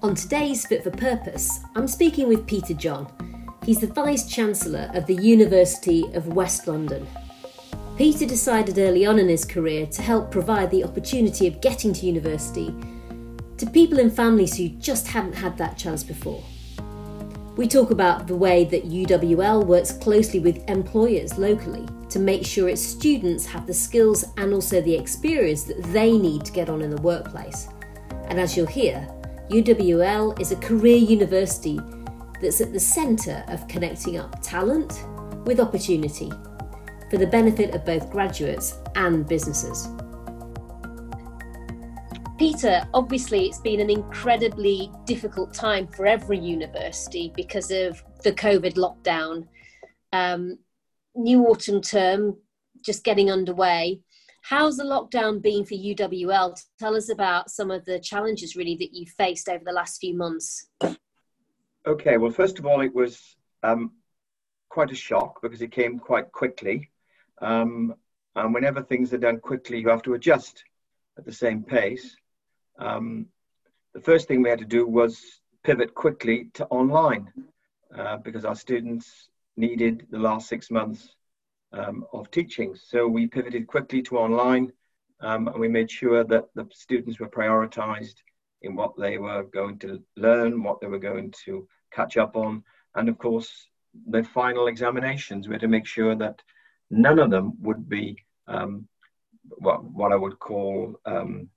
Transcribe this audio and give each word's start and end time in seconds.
On 0.00 0.14
today's 0.14 0.64
Fit 0.64 0.84
for 0.84 0.92
Purpose, 0.92 1.58
I'm 1.74 1.88
speaking 1.88 2.28
with 2.28 2.46
Peter 2.46 2.72
John. 2.72 3.08
He's 3.64 3.80
the 3.80 3.88
Vice 3.88 4.30
Chancellor 4.30 4.92
of 4.94 5.06
the 5.06 5.16
University 5.16 6.04
of 6.14 6.28
West 6.28 6.68
London. 6.68 7.04
Peter 7.96 8.24
decided 8.24 8.78
early 8.78 9.04
on 9.04 9.18
in 9.18 9.28
his 9.28 9.44
career 9.44 9.86
to 9.86 10.00
help 10.00 10.30
provide 10.30 10.70
the 10.70 10.84
opportunity 10.84 11.48
of 11.48 11.60
getting 11.60 11.92
to 11.94 12.06
university 12.06 12.72
to 13.56 13.66
people 13.66 13.98
and 13.98 14.14
families 14.14 14.56
who 14.56 14.68
just 14.68 15.08
hadn't 15.08 15.34
had 15.34 15.58
that 15.58 15.76
chance 15.76 16.04
before. 16.04 16.44
We 17.56 17.66
talk 17.66 17.90
about 17.90 18.28
the 18.28 18.36
way 18.36 18.66
that 18.66 18.88
UWL 18.88 19.66
works 19.66 19.90
closely 19.90 20.38
with 20.38 20.62
employers 20.70 21.38
locally 21.38 21.88
to 22.10 22.20
make 22.20 22.46
sure 22.46 22.68
its 22.68 22.80
students 22.80 23.46
have 23.46 23.66
the 23.66 23.74
skills 23.74 24.24
and 24.36 24.54
also 24.54 24.80
the 24.80 24.94
experience 24.94 25.64
that 25.64 25.82
they 25.92 26.16
need 26.16 26.44
to 26.44 26.52
get 26.52 26.70
on 26.70 26.82
in 26.82 26.90
the 26.90 27.02
workplace. 27.02 27.66
And 28.28 28.38
as 28.38 28.56
you'll 28.56 28.66
hear, 28.66 29.12
UWL 29.50 30.38
is 30.38 30.52
a 30.52 30.56
career 30.56 30.98
university 30.98 31.80
that's 32.40 32.60
at 32.60 32.72
the 32.72 32.80
centre 32.80 33.42
of 33.48 33.66
connecting 33.66 34.18
up 34.18 34.42
talent 34.42 35.02
with 35.46 35.58
opportunity 35.58 36.30
for 37.10 37.16
the 37.16 37.26
benefit 37.26 37.74
of 37.74 37.84
both 37.86 38.10
graduates 38.10 38.76
and 38.94 39.26
businesses. 39.26 39.88
Peter, 42.38 42.86
obviously, 42.92 43.46
it's 43.46 43.60
been 43.60 43.80
an 43.80 43.88
incredibly 43.88 44.92
difficult 45.06 45.54
time 45.54 45.88
for 45.88 46.06
every 46.06 46.38
university 46.38 47.32
because 47.34 47.70
of 47.70 48.02
the 48.22 48.32
COVID 48.32 48.74
lockdown. 48.74 49.48
Um, 50.12 50.58
new 51.16 51.46
autumn 51.46 51.80
term 51.80 52.36
just 52.84 53.02
getting 53.02 53.30
underway. 53.30 54.00
How's 54.42 54.76
the 54.76 54.84
lockdown 54.84 55.42
been 55.42 55.64
for 55.64 55.74
UWL? 55.74 56.58
Tell 56.78 56.96
us 56.96 57.10
about 57.10 57.50
some 57.50 57.70
of 57.70 57.84
the 57.84 57.98
challenges 57.98 58.56
really 58.56 58.76
that 58.76 58.94
you 58.94 59.06
faced 59.06 59.48
over 59.48 59.64
the 59.64 59.72
last 59.72 60.00
few 60.00 60.16
months. 60.16 60.68
Okay, 61.86 62.16
well, 62.16 62.30
first 62.30 62.58
of 62.58 62.66
all, 62.66 62.80
it 62.80 62.94
was 62.94 63.36
um, 63.62 63.92
quite 64.68 64.90
a 64.90 64.94
shock 64.94 65.40
because 65.42 65.62
it 65.62 65.72
came 65.72 65.98
quite 65.98 66.30
quickly. 66.32 66.90
Um, 67.40 67.94
and 68.36 68.54
whenever 68.54 68.82
things 68.82 69.12
are 69.12 69.18
done 69.18 69.40
quickly, 69.40 69.80
you 69.80 69.88
have 69.88 70.02
to 70.02 70.14
adjust 70.14 70.64
at 71.16 71.24
the 71.24 71.32
same 71.32 71.62
pace. 71.62 72.16
Um, 72.78 73.26
the 73.94 74.00
first 74.00 74.28
thing 74.28 74.42
we 74.42 74.50
had 74.50 74.60
to 74.60 74.64
do 74.64 74.86
was 74.86 75.40
pivot 75.64 75.94
quickly 75.94 76.50
to 76.54 76.66
online 76.66 77.32
uh, 77.96 78.18
because 78.18 78.44
our 78.44 78.54
students 78.54 79.28
needed 79.56 80.06
the 80.10 80.18
last 80.18 80.48
six 80.48 80.70
months 80.70 81.14
um, 81.72 82.04
of 82.12 82.30
teaching. 82.30 82.74
So 82.74 83.06
we 83.06 83.26
pivoted 83.26 83.66
quickly 83.66 84.02
to 84.02 84.18
online 84.18 84.72
um, 85.20 85.48
and 85.48 85.58
we 85.58 85.68
made 85.68 85.90
sure 85.90 86.24
that 86.24 86.46
the 86.54 86.66
students 86.72 87.18
were 87.18 87.28
prioritized 87.28 88.14
in 88.62 88.74
what 88.74 88.96
they 88.98 89.18
were 89.18 89.44
going 89.44 89.78
to 89.80 90.02
learn, 90.16 90.62
what 90.62 90.80
they 90.80 90.86
were 90.86 90.98
going 90.98 91.32
to 91.44 91.68
catch 91.92 92.16
up 92.16 92.36
on, 92.36 92.62
and 92.94 93.08
of 93.08 93.18
course, 93.18 93.68
the 94.08 94.22
final 94.22 94.66
examinations. 94.66 95.48
We 95.48 95.54
had 95.54 95.60
to 95.62 95.68
make 95.68 95.86
sure 95.86 96.14
that 96.16 96.42
none 96.90 97.18
of 97.18 97.30
them 97.30 97.54
would 97.60 97.88
be 97.88 98.16
um, 98.46 98.88
what, 99.58 99.84
what 99.84 100.12
I 100.12 100.16
would 100.16 100.38
call 100.38 100.94
um, 101.04 101.48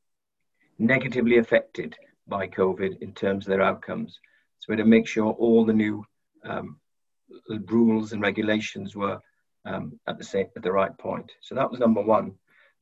negatively 0.77 1.37
affected 1.37 1.95
by 2.27 2.47
COVID 2.47 3.01
in 3.01 3.13
terms 3.13 3.45
of 3.45 3.49
their 3.49 3.61
outcomes. 3.61 4.19
So 4.59 4.65
we 4.69 4.73
had 4.73 4.83
to 4.83 4.89
make 4.89 5.07
sure 5.07 5.31
all 5.33 5.65
the 5.65 5.73
new 5.73 6.05
um, 6.43 6.79
rules 7.49 8.13
and 8.13 8.21
regulations 8.21 8.95
were 8.95 9.19
um, 9.65 9.99
at 10.07 10.17
the 10.17 10.23
same 10.23 10.47
at 10.55 10.63
the 10.63 10.71
right 10.71 10.95
point. 10.97 11.31
So 11.41 11.55
that 11.55 11.69
was 11.69 11.79
number 11.79 12.01
one. 12.01 12.33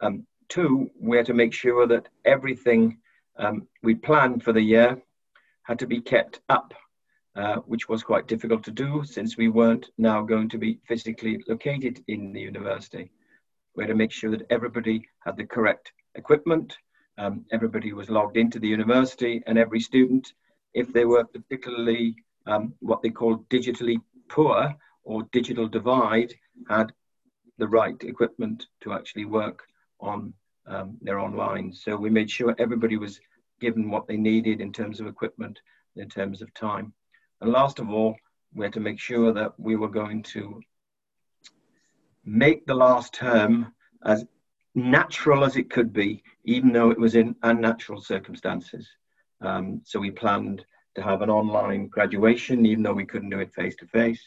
Um, 0.01 0.25
two, 0.47 0.89
we 0.99 1.17
had 1.17 1.25
to 1.27 1.33
make 1.33 1.53
sure 1.53 1.87
that 1.87 2.07
everything 2.25 2.97
um, 3.37 3.67
we 3.83 3.95
planned 3.95 4.43
for 4.43 4.53
the 4.53 4.61
year 4.61 5.01
had 5.63 5.79
to 5.79 5.87
be 5.87 6.01
kept 6.01 6.41
up, 6.49 6.73
uh, 7.35 7.57
which 7.57 7.87
was 7.87 8.03
quite 8.03 8.27
difficult 8.27 8.63
to 8.63 8.71
do 8.71 9.03
since 9.05 9.37
we 9.37 9.49
weren't 9.49 9.89
now 9.97 10.21
going 10.21 10.49
to 10.49 10.57
be 10.57 10.79
physically 10.87 11.43
located 11.47 12.03
in 12.07 12.33
the 12.33 12.41
university. 12.41 13.11
We 13.75 13.83
had 13.83 13.89
to 13.89 13.95
make 13.95 14.11
sure 14.11 14.31
that 14.31 14.47
everybody 14.49 15.07
had 15.19 15.37
the 15.37 15.45
correct 15.45 15.91
equipment, 16.15 16.77
um, 17.17 17.45
everybody 17.51 17.93
was 17.93 18.09
logged 18.09 18.37
into 18.37 18.59
the 18.59 18.67
university, 18.67 19.43
and 19.45 19.57
every 19.57 19.79
student, 19.79 20.33
if 20.73 20.91
they 20.91 21.05
were 21.05 21.25
particularly 21.25 22.15
um, 22.45 22.73
what 22.79 23.01
they 23.01 23.09
call 23.09 23.39
digitally 23.49 23.97
poor 24.27 24.75
or 25.03 25.23
digital 25.31 25.67
divide, 25.67 26.33
had 26.69 26.91
the 27.57 27.67
right 27.67 28.01
equipment 28.03 28.67
to 28.81 28.93
actually 28.93 29.25
work 29.25 29.63
on 29.99 30.33
um, 30.67 30.97
their 31.01 31.19
online. 31.19 31.73
So 31.73 31.95
we 31.95 32.09
made 32.09 32.29
sure 32.29 32.55
everybody 32.57 32.97
was 32.97 33.19
given 33.59 33.89
what 33.89 34.07
they 34.07 34.17
needed 34.17 34.61
in 34.61 34.71
terms 34.71 34.99
of 34.99 35.07
equipment, 35.07 35.59
in 35.95 36.09
terms 36.09 36.41
of 36.41 36.53
time. 36.53 36.93
And 37.41 37.51
last 37.51 37.79
of 37.79 37.89
all, 37.89 38.15
we 38.53 38.65
had 38.65 38.73
to 38.73 38.79
make 38.79 38.99
sure 38.99 39.33
that 39.33 39.59
we 39.59 39.75
were 39.75 39.89
going 39.89 40.23
to 40.23 40.61
make 42.25 42.65
the 42.65 42.75
last 42.75 43.13
term 43.13 43.73
as 44.05 44.25
natural 44.75 45.43
as 45.43 45.57
it 45.57 45.69
could 45.69 45.91
be, 45.91 46.23
even 46.45 46.71
though 46.71 46.91
it 46.91 46.99
was 46.99 47.15
in 47.15 47.35
unnatural 47.43 48.01
circumstances. 48.01 48.87
Um, 49.41 49.81
so 49.83 49.99
we 49.99 50.11
planned 50.11 50.65
to 50.95 51.01
have 51.01 51.21
an 51.21 51.29
online 51.29 51.87
graduation, 51.87 52.65
even 52.65 52.83
though 52.83 52.93
we 52.93 53.05
couldn't 53.05 53.29
do 53.29 53.39
it 53.39 53.53
face 53.53 53.75
to 53.77 53.87
face. 53.87 54.21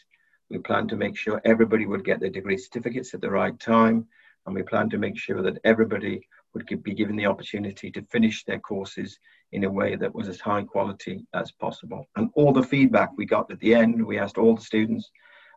We 0.53 0.59
planned 0.59 0.89
to 0.89 0.95
make 0.95 1.17
sure 1.17 1.41
everybody 1.45 1.87
would 1.87 2.05
get 2.05 2.19
their 2.19 2.29
degree 2.29 2.57
certificates 2.57 3.15
at 3.15 3.21
the 3.21 3.31
right 3.31 3.59
time, 3.59 4.05
and 4.45 4.53
we 4.53 4.61
planned 4.61 4.91
to 4.91 4.99
make 4.99 5.17
sure 5.17 5.41
that 5.41 5.57
everybody 5.63 6.27
would 6.53 6.67
be 6.83 6.93
given 6.93 7.15
the 7.15 7.25
opportunity 7.25 7.89
to 7.89 8.03
finish 8.03 8.43
their 8.43 8.59
courses 8.59 9.17
in 9.51 9.63
a 9.63 9.71
way 9.71 9.95
that 9.95 10.13
was 10.13 10.27
as 10.27 10.39
high 10.39 10.61
quality 10.61 11.25
as 11.33 11.51
possible. 11.53 12.07
And 12.15 12.29
all 12.35 12.53
the 12.53 12.61
feedback 12.61 13.09
we 13.17 13.25
got 13.25 13.51
at 13.51 13.59
the 13.61 13.73
end, 13.73 14.05
we 14.05 14.19
asked 14.19 14.37
all 14.37 14.55
the 14.55 14.61
students, 14.61 15.09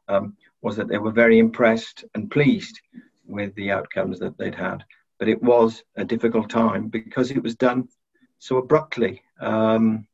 um, 0.09 0.34
was 0.62 0.77
that 0.77 0.89
they 0.89 0.97
were 0.97 1.13
very 1.13 1.39
impressed 1.39 2.07
and 2.15 2.31
pleased 2.31 2.81
with 3.27 3.55
the 3.55 3.71
outcomes 3.71 4.19
that 4.21 4.39
they'd 4.39 4.55
had. 4.55 4.83
But 5.19 5.28
it 5.28 5.43
was 5.43 5.83
a 5.97 6.07
difficult 6.07 6.49
time 6.49 6.89
because 6.89 7.31
it 7.31 7.43
was 7.43 7.55
done 7.55 7.87
so 8.39 8.57
abruptly. 8.57 9.21
Um, 9.41 10.07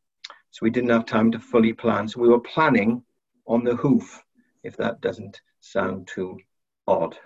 so 0.50 0.59
we 0.62 0.70
didn't 0.70 0.91
have 0.91 1.06
time 1.06 1.31
to 1.31 1.38
fully 1.38 1.72
plan. 1.72 2.09
So 2.09 2.20
we 2.20 2.28
were 2.28 2.41
planning 2.41 3.04
on 3.47 3.62
the 3.62 3.76
hoof, 3.76 4.20
if 4.62 4.77
that 4.77 5.00
doesn't 5.00 5.41
sound 5.61 6.09
too 6.09 6.39
odd. 6.87 7.17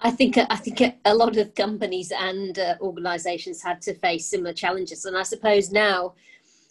I 0.00 0.10
think 0.10 0.36
I 0.36 0.56
think 0.56 0.82
a 1.04 1.14
lot 1.14 1.36
of 1.36 1.54
companies 1.54 2.12
and 2.12 2.58
uh, 2.58 2.74
organisations 2.80 3.62
had 3.62 3.80
to 3.82 3.94
face 3.94 4.26
similar 4.26 4.52
challenges, 4.52 5.04
and 5.06 5.16
I 5.16 5.22
suppose 5.22 5.70
now, 5.72 6.14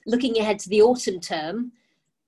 looking 0.06 0.38
ahead 0.38 0.60
to 0.60 0.70
the 0.70 0.82
autumn 0.82 1.20
term, 1.20 1.72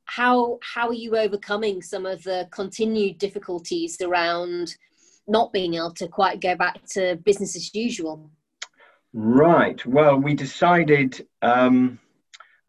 how 0.05 0.59
how 0.61 0.87
are 0.87 0.93
you 0.93 1.15
overcoming 1.17 1.81
some 1.81 2.05
of 2.05 2.23
the 2.23 2.47
continued 2.51 3.17
difficulties 3.19 4.01
around 4.01 4.75
not 5.27 5.51
being 5.51 5.75
able 5.75 5.91
to 5.91 6.07
quite 6.07 6.39
go 6.41 6.55
back 6.55 6.83
to 6.85 7.17
business 7.17 7.55
as 7.55 7.73
usual? 7.75 8.29
Right. 9.13 9.83
Well, 9.85 10.17
we 10.17 10.33
decided 10.33 11.25
um, 11.41 11.99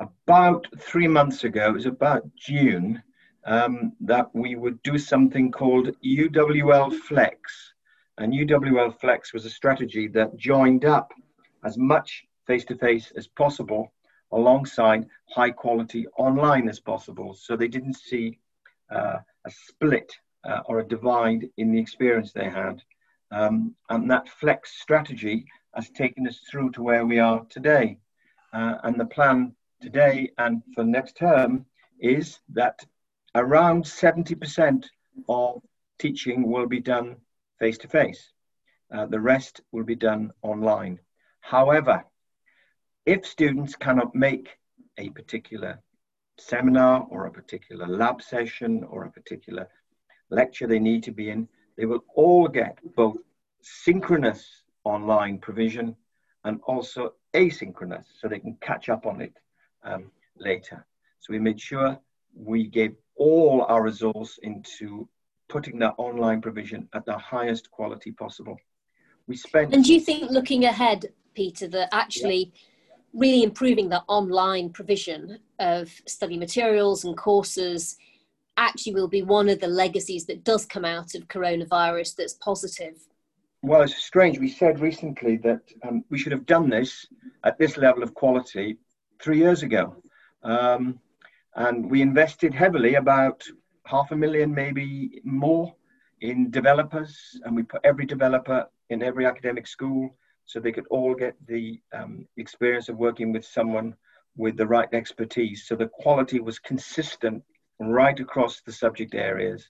about 0.01 0.67
three 0.79 1.09
months 1.09 1.45
ago, 1.45 1.69
it 1.69 1.75
was 1.75 1.87
about 1.87 2.23
June, 2.37 3.03
um, 3.47 3.93
that 4.01 4.29
we 4.35 4.57
would 4.57 4.83
do 4.83 4.99
something 4.99 5.51
called 5.51 5.95
UWL 6.05 6.93
Flex. 6.93 7.73
And 8.19 8.33
UWL 8.33 8.99
Flex 9.01 9.33
was 9.33 9.45
a 9.45 9.51
strategy 9.51 10.09
that 10.09 10.37
joined 10.37 10.85
up 10.85 11.13
as 11.65 11.79
much 11.79 12.25
face 12.47 12.65
to 12.67 12.77
face 12.77 13.13
as 13.17 13.27
possible 13.27 13.93
alongside 14.33 15.07
high 15.31 15.51
quality 15.51 16.07
online 16.19 16.69
as 16.69 16.81
possible. 16.81 17.35
So 17.35 17.57
they 17.57 17.69
didn't 17.69 17.97
see 17.97 18.39
uh, 18.91 19.19
a 19.45 19.51
split 19.51 20.13
uh, 20.45 20.61
or 20.67 20.81
a 20.81 20.89
divide 20.89 21.49
in 21.57 21.71
the 21.71 21.79
experience 21.79 22.33
they 22.33 22.51
had. 22.51 22.83
Um, 23.31 23.75
and 23.91 24.11
that 24.11 24.29
flex 24.29 24.81
strategy 24.81 25.45
has 25.75 25.91
taken 25.91 26.27
us 26.27 26.41
through 26.51 26.71
to 26.73 26.83
where 26.83 27.07
we 27.07 27.19
are 27.19 27.45
today. 27.51 27.99
Uh, 28.53 28.77
and 28.85 28.99
the 28.99 29.07
plan 29.07 29.55
today 29.81 30.31
and 30.39 30.63
for 30.75 30.85
next 30.85 31.17
term 31.17 31.67
is 32.01 32.39
that 32.49 32.85
around 33.37 33.85
70% 33.85 34.87
of 35.29 35.63
teaching 35.99 36.51
will 36.51 36.67
be 36.67 36.81
done 36.81 37.17
face 37.59 37.79
to 37.79 37.89
face. 37.89 38.33
The 38.91 39.21
rest 39.21 39.61
will 39.73 39.85
be 39.85 39.95
done 39.95 40.33
online. 40.43 40.99
However, 41.41 42.05
if 43.05 43.27
students 43.27 43.77
cannot 43.77 44.15
make 44.15 44.59
a 44.99 45.11
particular 45.11 45.81
seminar 46.39 47.07
or 47.11 47.27
a 47.27 47.31
particular 47.31 47.87
lab 47.87 48.23
session 48.23 48.85
or 48.85 49.05
a 49.05 49.11
particular 49.13 49.69
lecture 50.31 50.67
they 50.67 50.79
need 50.79 51.03
to 51.05 51.13
be 51.13 51.31
in, 51.31 51.49
they 51.77 51.87
will 51.87 52.05
all 52.15 52.49
get 52.49 52.79
both 52.97 53.17
synchronous 53.63 54.63
online 54.85 55.39
provision 55.39 55.95
and 56.45 56.61
also 56.67 57.13
asynchronous 57.35 58.05
so 58.19 58.29
they 58.29 58.39
can 58.39 58.57
catch 58.61 58.89
up 58.89 59.07
on 59.07 59.21
it 59.21 59.37
um, 59.85 60.11
later. 60.39 60.85
So 61.21 61.33
we 61.33 61.39
made 61.39 61.61
sure 61.61 61.99
we 62.37 62.67
gave 62.67 62.95
all 63.17 63.65
our 63.69 63.83
resource 63.83 64.39
into 64.43 65.09
putting 65.49 65.79
that 65.79 65.95
online 65.97 66.41
provision 66.41 66.89
at 66.93 67.05
the 67.07 67.17
highest 67.17 67.71
quality 67.71 68.13
possible. 68.13 68.57
We 69.27 69.37
spent. 69.37 69.75
And 69.75 69.85
do 69.85 69.93
you 69.93 70.01
think, 70.01 70.31
looking 70.31 70.65
ahead, 70.65 71.07
Peter, 71.35 71.67
that 71.69 71.89
actually 71.93 72.53
yeah. 72.53 73.21
really 73.21 73.43
improving 73.43 73.89
the 73.89 74.03
online 74.09 74.71
provision 74.71 75.39
of 75.59 75.91
study 76.07 76.37
materials 76.37 77.05
and 77.05 77.17
courses 77.17 77.97
actually 78.57 78.95
will 78.95 79.09
be 79.09 79.23
one 79.23 79.49
of 79.49 79.61
the 79.61 79.69
legacies 79.69 80.27
that 80.27 80.45
does 80.45 80.65
come 80.65 80.85
out 80.85 81.15
of 81.15 81.29
coronavirus 81.29 82.17
that's 82.17 82.35
positive. 82.35 83.07
Well, 83.63 83.83
it's 83.83 83.97
strange. 83.97 84.39
We 84.39 84.49
said 84.49 84.81
recently 84.81 85.37
that 85.39 85.61
um, 85.87 86.05
we 86.11 86.19
should 86.19 86.33
have 86.33 86.47
done 86.47 86.71
this 86.71 87.07
at 87.45 87.59
this 87.59 87.77
level 87.77 88.03
of 88.03 88.15
quality 88.15 88.79
three 89.21 89.39
years 89.39 89.63
ago. 89.63 89.97
Um, 90.43 91.01
and 91.57 91.91
we 91.91 92.03
invested 92.03 92.55
heavily, 92.55 92.95
about 92.95 93.43
half 93.87 94.13
a 94.13 94.17
million, 94.17 94.55
maybe 94.55 95.23
more, 95.25 95.75
in 96.21 96.51
developers. 96.51 97.41
And 97.45 97.57
we 97.57 97.63
put 97.63 97.81
every 97.83 98.05
developer 98.05 98.67
in 98.91 99.03
every 99.03 99.27
academic 99.27 99.67
school 99.67 100.15
so 100.45 100.61
they 100.61 100.73
could 100.73 100.87
all 100.91 101.15
get 101.15 101.35
the 101.47 101.81
um, 101.95 102.27
experience 102.37 102.89
of 102.89 102.99
working 102.99 103.33
with 103.33 103.45
someone 103.45 103.95
with 104.37 104.57
the 104.57 104.67
right 104.67 104.89
expertise. 104.93 105.67
So 105.67 105.77
the 105.77 105.89
quality 105.89 106.41
was 106.41 106.59
consistent 106.59 107.43
right 107.81 108.19
across 108.21 108.61
the 108.61 108.73
subject 108.73 109.15
areas. 109.15 109.69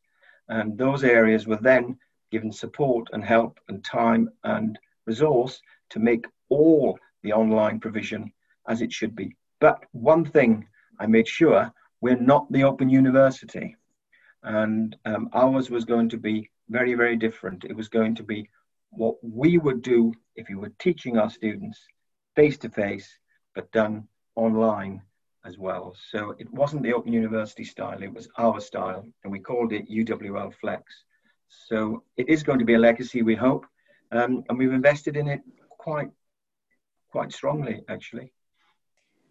And 0.48 0.76
those 0.76 1.04
areas 1.04 1.46
were 1.46 1.56
then 1.56 1.98
given 2.32 2.52
support 2.52 3.08
and 3.12 3.24
help 3.24 3.58
and 3.68 3.84
time 3.84 4.28
and 4.42 4.76
resource 5.06 5.60
to 5.90 6.00
make 6.00 6.26
all 6.48 6.98
the 7.22 7.32
online 7.32 7.78
provision 7.78 8.32
as 8.68 8.82
it 8.82 8.92
should 8.92 9.14
be. 9.14 9.36
But 9.60 9.84
one 9.92 10.24
thing 10.24 10.66
I 10.98 11.06
made 11.06 11.28
sure 11.28 11.72
we're 12.00 12.16
not 12.16 12.50
the 12.50 12.64
Open 12.64 12.88
University. 12.88 13.76
And 14.42 14.96
um, 15.04 15.28
ours 15.32 15.70
was 15.70 15.84
going 15.84 16.08
to 16.10 16.18
be 16.18 16.50
very, 16.68 16.94
very 16.94 17.16
different. 17.16 17.64
It 17.64 17.76
was 17.76 17.88
going 17.88 18.14
to 18.16 18.22
be 18.22 18.48
what 18.90 19.16
we 19.22 19.58
would 19.58 19.82
do 19.82 20.12
if 20.36 20.48
we 20.48 20.54
were 20.54 20.72
teaching 20.78 21.18
our 21.18 21.30
students 21.30 21.80
face 22.34 22.58
to 22.58 22.68
face, 22.68 23.18
but 23.54 23.72
done 23.72 24.06
online 24.34 25.02
as 25.44 25.58
well. 25.58 25.96
So 26.10 26.34
it 26.38 26.52
wasn't 26.52 26.82
the 26.82 26.92
Open 26.92 27.12
University 27.12 27.64
style, 27.64 28.02
it 28.02 28.12
was 28.12 28.28
our 28.36 28.60
style, 28.60 29.06
and 29.22 29.32
we 29.32 29.38
called 29.38 29.72
it 29.72 29.90
UWL 29.90 30.52
Flex. 30.60 31.04
So 31.48 32.02
it 32.16 32.28
is 32.28 32.42
going 32.42 32.58
to 32.58 32.64
be 32.64 32.74
a 32.74 32.78
legacy, 32.78 33.22
we 33.22 33.36
hope, 33.36 33.64
um, 34.12 34.44
and 34.48 34.58
we've 34.58 34.72
invested 34.72 35.16
in 35.16 35.28
it 35.28 35.40
quite, 35.70 36.10
quite 37.10 37.32
strongly, 37.32 37.82
actually. 37.88 38.32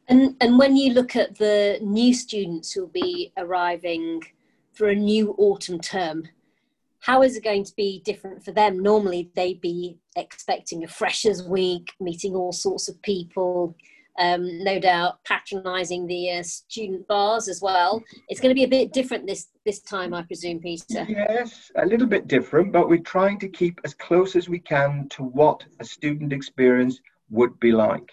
And 0.07 0.35
and 0.41 0.57
when 0.59 0.75
you 0.75 0.93
look 0.93 1.15
at 1.15 1.35
the 1.37 1.79
new 1.81 2.13
students 2.13 2.71
who'll 2.71 2.87
be 2.87 3.31
arriving 3.37 4.21
for 4.73 4.89
a 4.89 4.95
new 4.95 5.31
autumn 5.37 5.79
term, 5.79 6.27
how 6.99 7.23
is 7.23 7.37
it 7.37 7.43
going 7.43 7.63
to 7.63 7.75
be 7.75 8.01
different 8.03 8.43
for 8.43 8.51
them? 8.51 8.81
Normally, 8.81 9.29
they'd 9.35 9.61
be 9.61 9.97
expecting 10.15 10.83
a 10.83 10.87
freshers 10.87 11.43
week, 11.43 11.93
meeting 11.99 12.35
all 12.35 12.51
sorts 12.51 12.87
of 12.87 13.01
people, 13.01 13.75
um, 14.17 14.63
no 14.63 14.79
doubt 14.79 15.23
patronising 15.25 16.07
the 16.07 16.31
uh, 16.31 16.43
student 16.43 17.07
bars 17.07 17.47
as 17.47 17.61
well. 17.61 18.01
It's 18.29 18.39
going 18.39 18.49
to 18.49 18.55
be 18.55 18.63
a 18.63 18.67
bit 18.67 18.93
different 18.93 19.27
this 19.27 19.47
this 19.65 19.79
time, 19.79 20.13
I 20.13 20.21
presume, 20.21 20.59
Peter. 20.59 21.05
Yes, 21.09 21.71
a 21.75 21.85
little 21.85 22.07
bit 22.07 22.27
different, 22.27 22.71
but 22.71 22.89
we're 22.89 22.99
trying 22.99 23.39
to 23.39 23.47
keep 23.47 23.79
as 23.83 23.93
close 23.93 24.35
as 24.35 24.47
we 24.47 24.59
can 24.59 25.07
to 25.09 25.23
what 25.23 25.63
a 25.79 25.85
student 25.85 26.31
experience 26.31 27.01
would 27.29 27.59
be 27.59 27.71
like. 27.71 28.11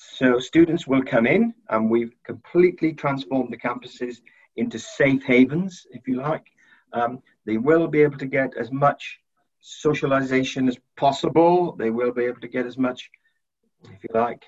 So 0.00 0.38
students 0.38 0.86
will 0.86 1.02
come 1.02 1.26
in, 1.26 1.52
and 1.70 1.90
we've 1.90 2.14
completely 2.22 2.92
transformed 2.92 3.52
the 3.52 3.58
campuses 3.58 4.18
into 4.54 4.78
safe 4.78 5.24
havens, 5.24 5.88
if 5.90 6.06
you 6.06 6.18
like. 6.18 6.46
Um, 6.92 7.20
they 7.46 7.56
will 7.56 7.88
be 7.88 8.02
able 8.02 8.18
to 8.18 8.26
get 8.26 8.56
as 8.56 8.70
much 8.70 9.18
socialization 9.58 10.68
as 10.68 10.78
possible. 10.96 11.74
They 11.74 11.90
will 11.90 12.12
be 12.12 12.26
able 12.26 12.40
to 12.42 12.46
get 12.46 12.64
as 12.64 12.78
much, 12.78 13.10
if 13.90 14.04
you 14.04 14.10
like, 14.14 14.44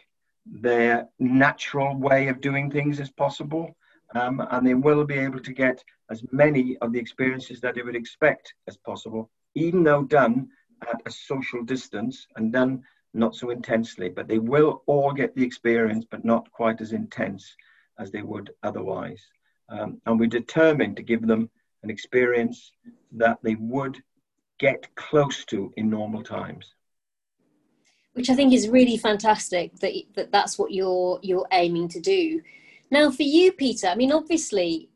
their 0.46 1.08
natural 1.18 1.96
way 1.96 2.28
of 2.28 2.40
doing 2.40 2.70
things 2.70 3.00
as 3.00 3.10
possible. 3.10 3.76
Um, 4.14 4.46
and 4.52 4.64
they 4.64 4.74
will 4.74 5.04
be 5.04 5.18
able 5.18 5.40
to 5.40 5.52
get 5.52 5.82
as 6.10 6.22
many 6.30 6.76
of 6.80 6.92
the 6.92 7.00
experiences 7.00 7.60
that 7.60 7.74
they 7.74 7.82
would 7.82 7.96
expect 7.96 8.54
as 8.68 8.76
possible, 8.76 9.28
even 9.56 9.82
though 9.82 10.04
done 10.04 10.48
at 10.88 11.02
a 11.06 11.10
social 11.10 11.64
distance 11.64 12.28
and 12.36 12.52
done 12.52 12.84
not 13.14 13.34
so 13.34 13.50
intensely. 13.50 14.08
But 14.08 14.28
they 14.28 14.38
will 14.38 14.82
all 14.86 15.12
get 15.12 15.34
the 15.34 15.44
experience, 15.44 16.04
but 16.10 16.24
not 16.24 16.50
quite 16.52 16.80
as 16.80 16.92
intense 16.92 17.54
as 17.98 18.10
they 18.10 18.22
would 18.22 18.50
otherwise. 18.62 19.22
Um, 19.68 20.00
and 20.06 20.18
we're 20.18 20.26
determined 20.26 20.96
to 20.96 21.02
give 21.02 21.26
them 21.26 21.48
an 21.82 21.90
experience 21.90 22.72
that 23.12 23.38
they 23.42 23.54
would 23.54 24.02
get 24.58 24.94
close 24.94 25.44
to 25.46 25.72
in 25.76 25.88
normal 25.88 26.22
times 26.22 26.74
which 28.12 28.30
I 28.30 28.34
think 28.34 28.52
is 28.52 28.68
really 28.68 28.96
fantastic 28.96 29.74
that, 29.76 29.92
that 30.14 30.32
that's 30.32 30.58
what 30.58 30.72
you're 30.72 31.18
you're 31.22 31.46
aiming 31.52 31.88
to 31.88 32.00
do. 32.00 32.42
Now, 32.90 33.10
for 33.10 33.22
you, 33.22 33.52
Peter, 33.52 33.86
I 33.86 33.94
mean, 33.94 34.12
obviously, 34.12 34.90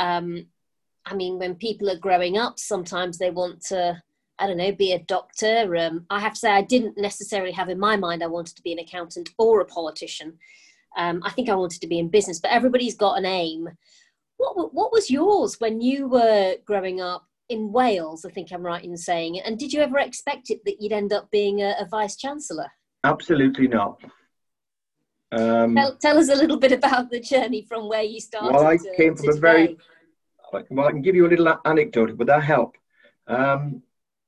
um, 0.00 0.46
I 1.04 1.14
mean, 1.14 1.38
when 1.38 1.54
people 1.54 1.88
are 1.90 1.98
growing 1.98 2.36
up, 2.36 2.58
sometimes 2.58 3.18
they 3.18 3.30
want 3.30 3.62
to, 3.66 4.02
I 4.38 4.46
don't 4.46 4.58
know, 4.58 4.72
be 4.72 4.92
a 4.92 4.98
doctor. 4.98 5.76
Um, 5.76 6.06
I 6.10 6.20
have 6.20 6.34
to 6.34 6.38
say, 6.38 6.50
I 6.50 6.62
didn't 6.62 6.98
necessarily 6.98 7.52
have 7.52 7.68
in 7.68 7.78
my 7.78 7.96
mind 7.96 8.22
I 8.22 8.26
wanted 8.26 8.56
to 8.56 8.62
be 8.62 8.72
an 8.72 8.78
accountant 8.78 9.30
or 9.38 9.60
a 9.60 9.66
politician. 9.66 10.38
Um, 10.96 11.22
I 11.24 11.30
think 11.30 11.48
I 11.48 11.54
wanted 11.54 11.80
to 11.80 11.86
be 11.86 11.98
in 11.98 12.08
business, 12.08 12.40
but 12.40 12.50
everybody's 12.50 12.96
got 12.96 13.18
an 13.18 13.26
aim. 13.26 13.68
What 14.38 14.74
what 14.74 14.92
was 14.92 15.10
yours 15.10 15.56
when 15.58 15.80
you 15.80 16.08
were 16.08 16.56
growing 16.64 17.00
up? 17.00 17.26
in 17.48 17.72
Wales, 17.72 18.24
I 18.24 18.30
think 18.30 18.52
I'm 18.52 18.62
right 18.62 18.82
in 18.82 18.96
saying. 18.96 19.36
It. 19.36 19.44
And 19.46 19.58
did 19.58 19.72
you 19.72 19.80
ever 19.80 19.98
expect 19.98 20.50
it 20.50 20.64
that 20.64 20.80
you'd 20.80 20.92
end 20.92 21.12
up 21.12 21.30
being 21.30 21.62
a, 21.62 21.76
a 21.80 21.86
vice 21.86 22.16
chancellor? 22.16 22.70
Absolutely 23.04 23.68
not. 23.68 24.00
Um, 25.32 25.74
tell, 25.74 25.96
tell, 25.96 26.18
us 26.18 26.28
a 26.28 26.34
little 26.34 26.56
bit 26.56 26.72
about 26.72 27.10
the 27.10 27.20
journey 27.20 27.62
from 27.62 27.88
where 27.88 28.02
you 28.02 28.20
started. 28.20 28.52
Well, 28.52 28.66
I 28.66 28.76
to, 28.76 28.94
came 28.96 29.16
from 29.16 29.28
a 29.28 29.32
very 29.34 29.76
well. 30.52 30.86
I 30.86 30.90
can 30.90 31.02
give 31.02 31.14
you 31.14 31.26
a 31.26 31.28
little 31.28 31.58
anecdote. 31.64 32.16
Would 32.16 32.28
that 32.28 32.44
help? 32.44 32.76
Um, 33.26 33.82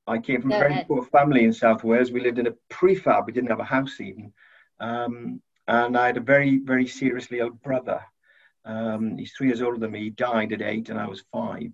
I 0.09 0.17
came 0.17 0.41
from 0.41 0.49
Go 0.49 0.57
a 0.57 0.59
very 0.59 0.71
ahead. 0.71 0.87
poor 0.87 1.03
family 1.03 1.43
in 1.43 1.53
South 1.53 1.83
Wales. 1.83 2.11
We 2.11 2.21
lived 2.21 2.39
in 2.39 2.47
a 2.47 2.55
prefab. 2.69 3.25
We 3.25 3.33
didn't 3.33 3.51
have 3.51 3.59
a 3.59 3.63
house 3.63 4.01
even, 4.01 4.33
um, 4.79 5.41
and 5.67 5.95
I 5.95 6.07
had 6.07 6.17
a 6.17 6.21
very, 6.21 6.57
very 6.57 6.87
seriously 6.87 7.39
ill 7.39 7.51
brother. 7.51 8.01
Um, 8.65 9.17
he's 9.17 9.33
three 9.33 9.47
years 9.47 9.61
older 9.61 9.77
than 9.77 9.91
me. 9.91 10.03
He 10.05 10.09
died 10.09 10.51
at 10.51 10.61
eight, 10.61 10.89
and 10.89 10.99
I 10.99 11.07
was 11.07 11.23
five. 11.31 11.71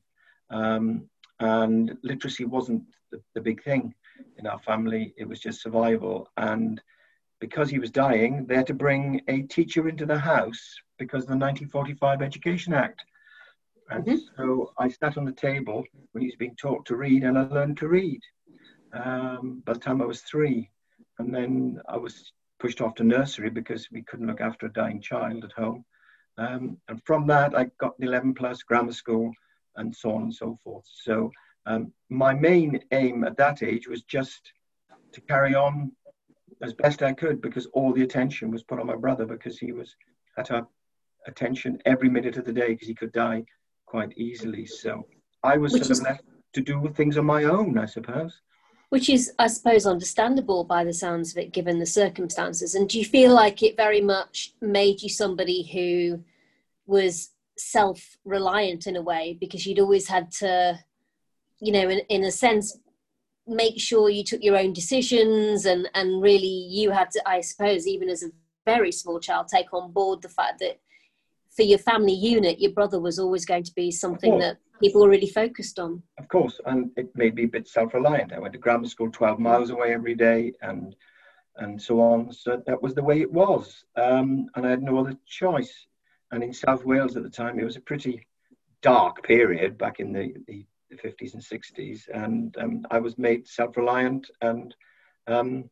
Um, 0.49 1.09
and 1.39 1.97
literacy 2.03 2.45
wasn't 2.45 2.83
the, 3.11 3.21
the 3.33 3.41
big 3.41 3.63
thing 3.63 3.93
in 4.37 4.47
our 4.47 4.59
family. 4.59 5.13
It 5.17 5.27
was 5.27 5.39
just 5.39 5.61
survival. 5.61 6.29
And 6.37 6.81
because 7.39 7.69
he 7.69 7.79
was 7.79 7.91
dying, 7.91 8.45
they 8.45 8.55
had 8.55 8.67
to 8.67 8.73
bring 8.73 9.21
a 9.27 9.41
teacher 9.43 9.87
into 9.89 10.05
the 10.05 10.19
house 10.19 10.75
because 10.97 11.23
of 11.23 11.29
the 11.29 11.37
1945 11.37 12.21
Education 12.21 12.73
Act. 12.73 13.03
And 13.89 14.05
mm-hmm. 14.05 14.41
so 14.41 14.71
I 14.77 14.89
sat 14.89 15.17
on 15.17 15.25
the 15.25 15.31
table 15.31 15.83
when 16.11 16.21
he 16.21 16.27
was 16.27 16.35
being 16.35 16.55
taught 16.55 16.85
to 16.87 16.95
read, 16.95 17.23
and 17.23 17.37
I 17.37 17.43
learned 17.43 17.77
to 17.77 17.87
read 17.87 18.21
um, 18.93 19.61
by 19.65 19.73
the 19.73 19.79
time 19.79 20.01
I 20.01 20.05
was 20.05 20.21
three. 20.21 20.69
And 21.19 21.33
then 21.33 21.79
I 21.87 21.97
was 21.97 22.31
pushed 22.59 22.81
off 22.81 22.95
to 22.95 23.03
nursery 23.03 23.49
because 23.49 23.89
we 23.91 24.01
couldn't 24.03 24.27
look 24.27 24.41
after 24.41 24.65
a 24.65 24.73
dying 24.73 25.01
child 25.01 25.43
at 25.43 25.51
home. 25.51 25.85
Um, 26.37 26.77
and 26.89 27.01
from 27.05 27.27
that, 27.27 27.57
I 27.57 27.69
got 27.79 27.97
the 27.97 28.07
11 28.07 28.33
plus 28.33 28.63
grammar 28.63 28.91
school 28.91 29.31
and 29.77 29.95
so 29.95 30.11
on 30.13 30.23
and 30.23 30.33
so 30.33 30.57
forth. 30.63 30.85
So 30.87 31.31
um, 31.65 31.91
my 32.09 32.33
main 32.33 32.79
aim 32.91 33.23
at 33.23 33.37
that 33.37 33.63
age 33.63 33.87
was 33.87 34.03
just 34.03 34.51
to 35.13 35.21
carry 35.21 35.55
on 35.55 35.91
as 36.61 36.73
best 36.73 37.03
I 37.03 37.13
could 37.13 37.41
because 37.41 37.65
all 37.67 37.93
the 37.93 38.03
attention 38.03 38.51
was 38.51 38.63
put 38.63 38.79
on 38.79 38.87
my 38.87 38.95
brother 38.95 39.25
because 39.25 39.57
he 39.57 39.71
was 39.71 39.95
at 40.37 40.51
our 40.51 40.67
attention 41.27 41.81
every 41.85 42.09
minute 42.09 42.37
of 42.37 42.45
the 42.45 42.53
day 42.53 42.69
because 42.69 42.87
he 42.87 42.95
could 42.95 43.11
die 43.11 43.43
quite 43.85 44.17
easily. 44.17 44.65
So 44.65 45.07
I 45.43 45.57
was 45.57 45.73
Which 45.73 45.83
sort 45.83 45.91
is, 45.91 45.99
of 45.99 46.05
left 46.05 46.23
to 46.53 46.61
do 46.61 46.91
things 46.95 47.17
on 47.17 47.25
my 47.25 47.43
own, 47.43 47.77
I 47.77 47.85
suppose. 47.85 48.41
Which 48.89 49.09
is, 49.09 49.33
I 49.39 49.47
suppose, 49.47 49.85
understandable 49.85 50.63
by 50.63 50.83
the 50.83 50.93
sounds 50.93 51.31
of 51.31 51.37
it, 51.37 51.53
given 51.53 51.79
the 51.79 51.85
circumstances. 51.85 52.75
And 52.75 52.87
do 52.87 52.97
you 52.99 53.05
feel 53.05 53.33
like 53.33 53.63
it 53.63 53.75
very 53.75 54.01
much 54.01 54.53
made 54.61 55.01
you 55.01 55.09
somebody 55.09 55.63
who 55.63 56.23
was 56.85 57.31
self 57.57 58.17
reliant 58.25 58.87
in 58.87 58.95
a 58.95 59.01
way 59.01 59.37
because 59.39 59.65
you'd 59.65 59.79
always 59.79 60.07
had 60.07 60.31
to, 60.31 60.79
you 61.59 61.71
know, 61.71 61.89
in, 61.89 61.99
in 62.09 62.23
a 62.23 62.31
sense, 62.31 62.77
make 63.47 63.79
sure 63.79 64.09
you 64.09 64.23
took 64.23 64.43
your 64.43 64.57
own 64.57 64.73
decisions 64.73 65.65
and, 65.65 65.89
and 65.93 66.21
really 66.21 66.47
you 66.47 66.91
had 66.91 67.11
to, 67.11 67.21
I 67.27 67.41
suppose, 67.41 67.87
even 67.87 68.09
as 68.09 68.23
a 68.23 68.31
very 68.65 68.91
small 68.91 69.19
child, 69.19 69.47
take 69.47 69.73
on 69.73 69.91
board 69.91 70.21
the 70.21 70.29
fact 70.29 70.59
that 70.59 70.79
for 71.55 71.63
your 71.63 71.79
family 71.79 72.13
unit, 72.13 72.59
your 72.59 72.71
brother 72.71 72.99
was 72.99 73.19
always 73.19 73.45
going 73.45 73.63
to 73.63 73.73
be 73.73 73.91
something 73.91 74.37
that 74.39 74.57
people 74.81 75.01
were 75.01 75.09
really 75.09 75.29
focused 75.29 75.79
on. 75.79 76.01
Of 76.17 76.27
course, 76.27 76.59
and 76.65 76.91
it 76.97 77.15
made 77.15 77.35
me 77.35 77.45
a 77.45 77.47
bit 77.47 77.67
self-reliant. 77.67 78.33
I 78.33 78.39
went 78.39 78.53
to 78.53 78.59
grammar 78.59 78.87
school 78.87 79.09
12 79.11 79.39
miles 79.39 79.69
away 79.69 79.93
every 79.93 80.15
day, 80.15 80.53
and 80.61 80.95
and 81.57 81.81
so 81.81 82.01
on. 82.01 82.33
So 82.33 82.61
that 82.67 82.81
was 82.81 82.93
the 82.93 83.03
way 83.03 83.21
it 83.21 83.31
was, 83.31 83.85
um, 83.95 84.49
and 84.55 84.67
I 84.67 84.69
had 84.69 84.83
no 84.83 84.97
other 84.97 85.15
choice. 85.25 85.87
And 86.31 86.43
in 86.43 86.53
South 86.53 86.83
Wales 86.83 87.15
at 87.15 87.23
the 87.23 87.29
time, 87.29 87.59
it 87.59 87.63
was 87.63 87.77
a 87.77 87.81
pretty 87.81 88.27
dark 88.81 89.23
period 89.23 89.77
back 89.77 89.99
in 89.99 90.11
the, 90.11 90.33
the, 90.47 90.65
the 90.89 90.97
50s 90.97 91.33
and 91.33 91.41
60s. 91.41 92.09
And 92.13 92.55
um, 92.59 92.85
I 92.91 92.99
was 92.99 93.17
made 93.17 93.47
self 93.47 93.77
reliant 93.77 94.29
and 94.41 94.75
um, 95.27 95.69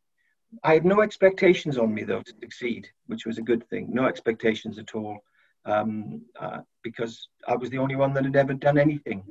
I 0.63 0.73
had 0.73 0.85
no 0.85 1.01
expectations 1.01 1.77
on 1.77 1.93
me 1.93 2.03
though 2.03 2.21
to 2.21 2.33
succeed, 2.39 2.87
which 3.07 3.25
was 3.25 3.37
a 3.37 3.43
good 3.43 3.67
thing. 3.69 3.89
No 3.91 4.05
expectations 4.05 4.79
at 4.79 4.95
all, 4.95 5.23
um, 5.65 6.21
uh, 6.39 6.59
because 6.83 7.29
I 7.47 7.55
was 7.55 7.69
the 7.69 7.77
only 7.77 7.95
one 7.95 8.13
that 8.13 8.25
had 8.25 8.35
ever 8.35 8.53
done 8.53 8.77
anything, 8.77 9.23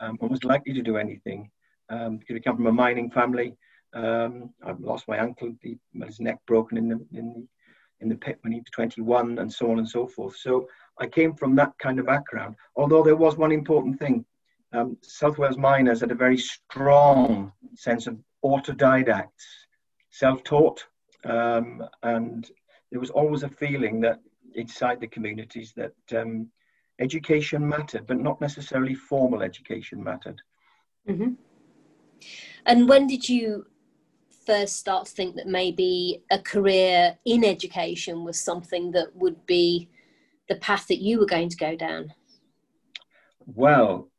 um, 0.00 0.18
or 0.20 0.28
was 0.28 0.44
likely 0.44 0.72
to 0.74 0.82
do 0.82 0.96
anything. 0.96 1.50
Um, 1.88 2.18
because 2.18 2.36
I 2.36 2.38
come 2.38 2.56
from 2.56 2.66
a 2.66 2.72
mining 2.72 3.10
family. 3.10 3.56
Um, 3.94 4.50
I've 4.64 4.80
lost 4.80 5.08
my 5.08 5.18
uncle, 5.18 5.52
his 5.62 6.20
neck 6.20 6.38
broken 6.46 6.78
in 6.78 6.88
the 6.88 7.06
in 7.12 7.34
the 7.34 7.46
in 8.00 8.08
the 8.08 8.16
pit 8.16 8.38
when 8.42 8.52
he 8.52 8.58
was 8.58 8.70
21, 8.72 9.38
and 9.38 9.52
so 9.52 9.70
on 9.70 9.78
and 9.78 9.88
so 9.88 10.06
forth. 10.06 10.36
So 10.36 10.66
I 10.98 11.06
came 11.06 11.34
from 11.34 11.54
that 11.56 11.72
kind 11.78 11.98
of 11.98 12.06
background. 12.06 12.56
Although 12.76 13.02
there 13.02 13.16
was 13.16 13.36
one 13.36 13.52
important 13.52 13.98
thing, 13.98 14.24
um, 14.72 14.96
South 15.02 15.38
Wales 15.38 15.56
miners 15.56 16.00
had 16.00 16.10
a 16.10 16.16
very 16.16 16.38
strong 16.38 17.52
sense 17.74 18.06
of 18.06 18.18
autodidacts, 18.44 19.28
self-taught, 20.10 20.84
um, 21.24 21.82
and 22.02 22.50
there 22.90 23.00
was 23.00 23.10
always 23.10 23.42
a 23.42 23.48
feeling 23.48 24.00
that 24.00 24.18
inside 24.54 25.00
the 25.00 25.06
communities 25.06 25.72
that 25.76 25.94
um, 26.16 26.48
education 27.00 27.66
mattered, 27.66 28.06
but 28.06 28.18
not 28.18 28.40
necessarily 28.40 28.94
formal 28.94 29.42
education 29.42 30.02
mattered. 30.02 30.40
Mm-hmm. 31.08 31.32
And 32.66 32.88
when 32.88 33.06
did 33.06 33.28
you 33.28 33.66
first 34.46 34.76
start 34.76 35.06
to 35.06 35.12
think 35.12 35.36
that 35.36 35.46
maybe 35.46 36.22
a 36.30 36.38
career 36.38 37.16
in 37.24 37.44
education 37.44 38.24
was 38.24 38.40
something 38.40 38.90
that 38.92 39.14
would 39.16 39.44
be 39.46 39.88
the 40.48 40.56
path 40.56 40.86
that 40.88 41.00
you 41.00 41.18
were 41.18 41.26
going 41.26 41.48
to 41.48 41.56
go 41.56 41.76
down? 41.76 42.12
Well, 43.46 44.10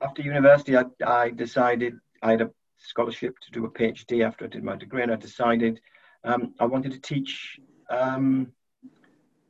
after 0.00 0.22
university, 0.22 0.76
I, 0.76 0.84
I 1.06 1.30
decided 1.30 1.94
I 2.22 2.32
had 2.32 2.42
a 2.42 2.50
scholarship 2.78 3.34
to 3.40 3.50
do 3.50 3.64
a 3.64 3.70
PhD 3.70 4.24
after 4.24 4.44
I 4.44 4.48
did 4.48 4.64
my 4.64 4.76
degree, 4.76 5.02
and 5.02 5.12
I 5.12 5.16
decided 5.16 5.80
um, 6.24 6.54
I 6.60 6.64
wanted 6.64 6.92
to 6.92 7.00
teach 7.00 7.58
um, 7.90 8.52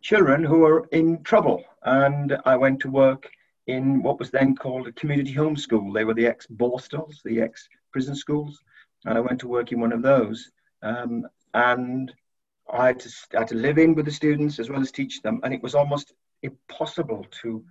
children 0.03 0.45
who 0.45 0.59
were 0.59 0.89
in 0.93 1.23
trouble. 1.23 1.65
And 1.85 2.39
I 2.45 2.57
went 2.57 2.81
to 2.81 2.91
work 2.91 3.31
in 3.67 4.03
what 4.03 4.19
was 4.19 4.31
then 4.31 4.55
called 4.55 4.87
a 4.87 4.93
community 4.93 5.33
home 5.33 5.57
school. 5.57 5.93
They 5.93 6.05
were 6.05 6.15
the 6.15 6.27
ex 6.27 6.47
Borstals, 6.47 7.23
the 7.25 7.41
ex 7.41 7.69
prison 7.93 8.15
schools. 8.15 8.63
And 9.05 9.17
I 9.17 9.21
went 9.21 9.41
to 9.41 9.49
work 9.49 9.73
in 9.73 9.81
one 9.81 9.93
of 9.93 10.03
those. 10.03 10.51
Um, 10.83 11.27
and 11.55 12.13
I 12.73 12.89
had, 12.89 13.01
to, 13.01 13.11
I 13.35 13.39
had 13.41 13.49
to 13.49 13.55
live 13.55 13.79
in 13.79 13.95
with 13.95 14.07
the 14.07 14.13
students 14.13 14.59
as 14.59 14.71
well 14.71 14.81
as 14.81 14.91
teach 14.91 15.23
them. 15.23 15.41
And 15.43 15.55
it 15.55 15.63
was 15.63 15.75
almost 15.75 16.13
impossible 16.43 17.27
to 17.43 17.65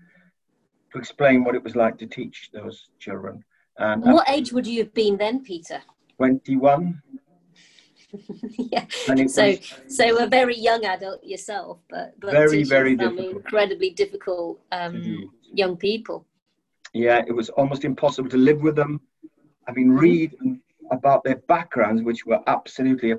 to 0.95 0.99
explain 0.99 1.43
what 1.43 1.55
it 1.55 1.63
was 1.63 1.75
like 1.75 1.97
to 1.97 2.07
teach 2.07 2.49
those 2.53 2.87
children. 2.99 3.43
And 3.77 4.01
what 4.01 4.29
age 4.29 4.53
would 4.53 4.65
you 4.65 4.79
have 4.79 4.93
been 4.93 5.17
then, 5.17 5.43
Peter? 5.43 5.81
21. 6.17 7.01
yeah. 8.57 8.85
So, 9.27 9.55
so 9.87 10.23
a 10.23 10.27
very 10.27 10.57
young 10.57 10.85
adult 10.85 11.23
yourself, 11.23 11.79
but, 11.89 12.19
but 12.19 12.31
very, 12.31 12.63
very 12.63 12.95
difficult. 12.95 13.35
incredibly 13.35 13.89
difficult 13.91 14.59
um, 14.71 15.31
young 15.41 15.77
people. 15.77 16.25
Yeah, 16.93 17.23
it 17.27 17.33
was 17.33 17.49
almost 17.49 17.83
impossible 17.83 18.29
to 18.29 18.37
live 18.37 18.61
with 18.61 18.75
them. 18.75 19.01
I 19.67 19.71
mean, 19.71 19.89
mm-hmm. 19.89 19.99
read 19.99 20.35
about 20.91 21.23
their 21.23 21.37
backgrounds, 21.47 22.03
which 22.03 22.25
were 22.25 22.39
absolutely 22.47 23.15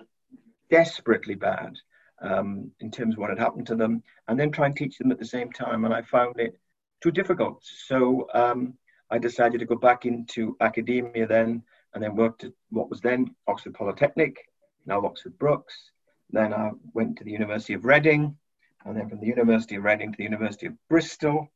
desperately 0.70 1.34
bad 1.34 1.76
um, 2.22 2.70
in 2.80 2.90
terms 2.90 3.14
of 3.14 3.18
what 3.18 3.30
had 3.30 3.38
happened 3.38 3.66
to 3.66 3.76
them, 3.76 4.02
and 4.28 4.38
then 4.38 4.50
try 4.50 4.66
and 4.66 4.76
teach 4.76 4.98
them 4.98 5.10
at 5.10 5.18
the 5.18 5.26
same 5.26 5.52
time. 5.52 5.84
And 5.84 5.92
I 5.92 6.02
found 6.02 6.38
it 6.38 6.58
too 7.02 7.10
difficult. 7.10 7.62
So 7.62 8.28
um, 8.34 8.74
I 9.10 9.18
decided 9.18 9.58
to 9.60 9.66
go 9.66 9.76
back 9.76 10.06
into 10.06 10.56
academia 10.60 11.26
then, 11.26 11.62
and 11.94 12.02
then 12.02 12.16
worked 12.16 12.44
at 12.44 12.52
what 12.70 12.90
was 12.90 13.00
then 13.00 13.34
Oxford 13.46 13.74
Polytechnic, 13.74 14.36
now 14.86 15.04
Oxford 15.04 15.38
Brookes. 15.38 15.74
Then 16.30 16.54
I 16.54 16.70
went 16.94 17.16
to 17.18 17.24
the 17.24 17.30
University 17.30 17.74
of 17.74 17.84
Reading, 17.84 18.36
and 18.84 18.96
then 18.96 19.08
from 19.08 19.20
the 19.20 19.26
University 19.26 19.76
of 19.76 19.84
Reading 19.84 20.12
to 20.12 20.16
the 20.16 20.24
University 20.24 20.66
of 20.66 20.74
Bristol, 20.88 21.48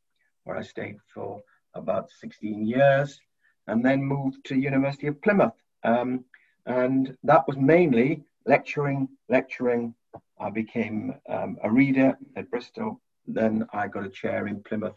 where 0.44 0.56
I 0.56 0.62
stayed 0.62 0.98
for 1.12 1.42
about 1.74 2.10
16 2.10 2.66
years, 2.66 3.20
and 3.66 3.84
then 3.84 4.02
moved 4.02 4.44
to 4.46 4.56
University 4.56 5.06
of 5.06 5.20
Plymouth. 5.22 5.54
Um, 5.84 6.24
and 6.66 7.16
that 7.24 7.46
was 7.46 7.56
mainly 7.56 8.24
lecturing, 8.46 9.08
lecturing. 9.28 9.94
I 10.38 10.50
became 10.50 11.14
um, 11.28 11.58
a 11.62 11.70
reader 11.70 12.16
at 12.36 12.50
Bristol. 12.50 13.00
Then 13.26 13.66
I 13.72 13.88
got 13.88 14.06
a 14.06 14.10
chair 14.10 14.46
in 14.46 14.62
Plymouth 14.62 14.96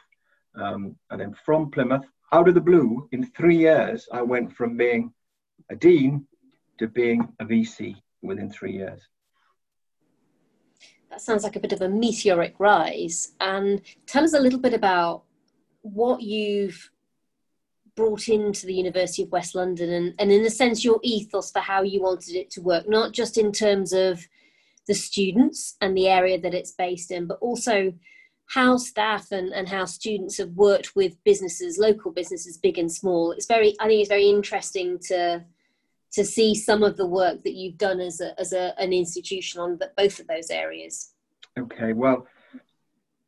um, 0.56 0.96
and 1.10 1.20
then 1.20 1.36
from 1.46 1.72
Plymouth, 1.72 2.06
out 2.32 2.48
of 2.48 2.54
the 2.54 2.62
blue, 2.62 3.08
in 3.12 3.26
three 3.26 3.58
years, 3.58 4.08
I 4.12 4.22
went 4.22 4.56
from 4.56 4.78
being 4.78 5.14
a 5.70 5.76
dean 5.76 6.26
to 6.80 6.88
being 6.88 7.28
a 7.40 7.46
VC 7.46 7.96
within 8.24 8.50
three 8.50 8.74
years. 8.74 9.02
That 11.10 11.22
sounds 11.22 11.44
like 11.44 11.56
a 11.56 11.60
bit 11.60 11.74
of 11.74 11.82
a 11.82 11.90
meteoric 11.90 12.56
rise. 12.58 13.34
And 13.40 13.82
tell 14.08 14.24
us 14.24 14.34
a 14.34 14.40
little 14.40 14.60
bit 14.60 14.74
about 14.74 15.24
what 15.82 16.22
you've 16.24 16.90
brought 17.96 18.28
into 18.28 18.66
the 18.66 18.74
University 18.74 19.22
of 19.22 19.32
West 19.32 19.54
London 19.54 19.92
and, 19.92 20.14
and 20.18 20.32
in 20.32 20.44
a 20.46 20.50
sense 20.50 20.84
your 20.84 21.00
ethos 21.04 21.52
for 21.52 21.60
how 21.60 21.84
you 21.84 22.02
wanted 22.02 22.36
it 22.36 22.50
to 22.52 22.62
work, 22.62 22.90
not 22.90 23.12
just 23.12 23.38
in 23.38 23.52
terms 23.52 23.94
of 23.94 24.26
the 24.88 24.96
students 24.96 25.76
and 25.82 25.96
the 25.96 26.08
area 26.08 26.40
that 26.40 26.54
it's 26.54 26.72
based 26.72 27.12
in, 27.12 27.28
but 27.28 27.38
also 27.40 27.94
how 28.48 28.78
staff 28.78 29.32
and, 29.32 29.54
and 29.54 29.70
how 29.70 29.86
students 29.86 30.38
have 30.38 30.50
worked 30.50 30.96
with 30.96 31.24
businesses, 31.24 31.78
local 31.78 32.12
businesses, 32.12 32.58
big 32.58 32.78
and 32.78 32.92
small. 32.92 33.32
It's 33.32 33.46
very, 33.46 33.76
I 33.80 33.88
think 33.88 34.02
it's 34.02 34.10
very 34.10 34.30
interesting 34.30 35.00
to 35.08 35.44
to 36.14 36.24
see 36.24 36.54
some 36.54 36.84
of 36.84 36.96
the 36.96 37.06
work 37.06 37.44
that 37.44 37.54
you've 37.54 37.78
done 37.78 38.00
as 38.00 38.22
a, 38.22 38.40
as 38.40 38.54
a, 38.54 38.80
an 38.80 38.94
institution 38.94 39.60
on 39.60 39.80
both 39.98 40.20
of 40.20 40.28
those 40.28 40.50
areas. 40.50 41.14
Okay, 41.58 41.94
well, 41.94 42.28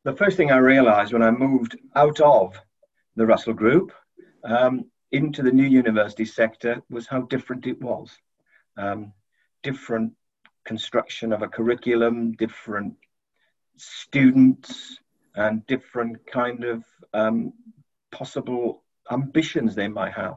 the 0.03 0.15
first 0.15 0.37
thing 0.37 0.51
I 0.51 0.57
realised 0.57 1.13
when 1.13 1.23
I 1.23 1.31
moved 1.31 1.77
out 1.95 2.19
of 2.21 2.55
the 3.15 3.25
Russell 3.25 3.53
Group 3.53 3.91
um, 4.43 4.85
into 5.11 5.41
the 5.41 5.51
new 5.51 5.65
university 5.65 6.25
sector 6.25 6.81
was 6.89 7.07
how 7.07 7.21
different 7.21 7.65
it 7.65 7.81
was. 7.81 8.11
Um, 8.77 9.13
different 9.63 10.13
construction 10.65 11.33
of 11.33 11.41
a 11.41 11.47
curriculum, 11.47 12.33
different 12.33 12.93
students, 13.77 14.99
and 15.35 15.65
different 15.67 16.17
kind 16.27 16.63
of 16.63 16.83
um, 17.13 17.53
possible 18.11 18.83
ambitions 19.11 19.75
they 19.75 19.87
might 19.87 20.13
have. 20.13 20.35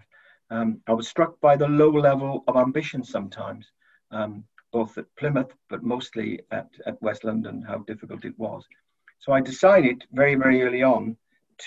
Um, 0.51 0.81
I 0.87 0.93
was 0.93 1.09
struck 1.09 1.41
by 1.41 1.57
the 1.57 1.69
low 1.69 1.91
level 1.91 2.45
of 2.49 2.57
ambition 2.57 3.05
sometimes, 3.05 3.71
um, 4.11 4.45
both 4.73 4.97
at 4.99 5.15
Plymouth, 5.17 5.53
but 5.69 5.83
mostly 5.83 6.41
at, 6.51 6.69
at 6.87 7.01
West 7.03 7.25
London, 7.25 7.63
how 7.63 7.79
difficult 7.79 8.25
it 8.25 8.39
was. 8.39 8.65
So 9.19 9.33
I 9.33 9.41
decided 9.41 10.05
very, 10.13 10.37
very 10.37 10.63
early 10.63 10.83
on 10.83 11.17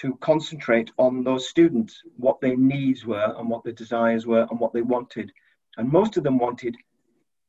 to 0.01 0.15
concentrate 0.15 0.91
on 0.97 1.23
those 1.23 1.49
students, 1.49 2.01
what 2.17 2.39
their 2.41 2.55
needs 2.55 3.05
were 3.05 3.35
and 3.37 3.49
what 3.49 3.63
their 3.63 3.73
desires 3.73 4.25
were 4.25 4.47
and 4.49 4.59
what 4.59 4.73
they 4.73 4.81
wanted. 4.81 5.31
And 5.77 5.91
most 5.91 6.17
of 6.17 6.23
them 6.23 6.39
wanted, 6.39 6.75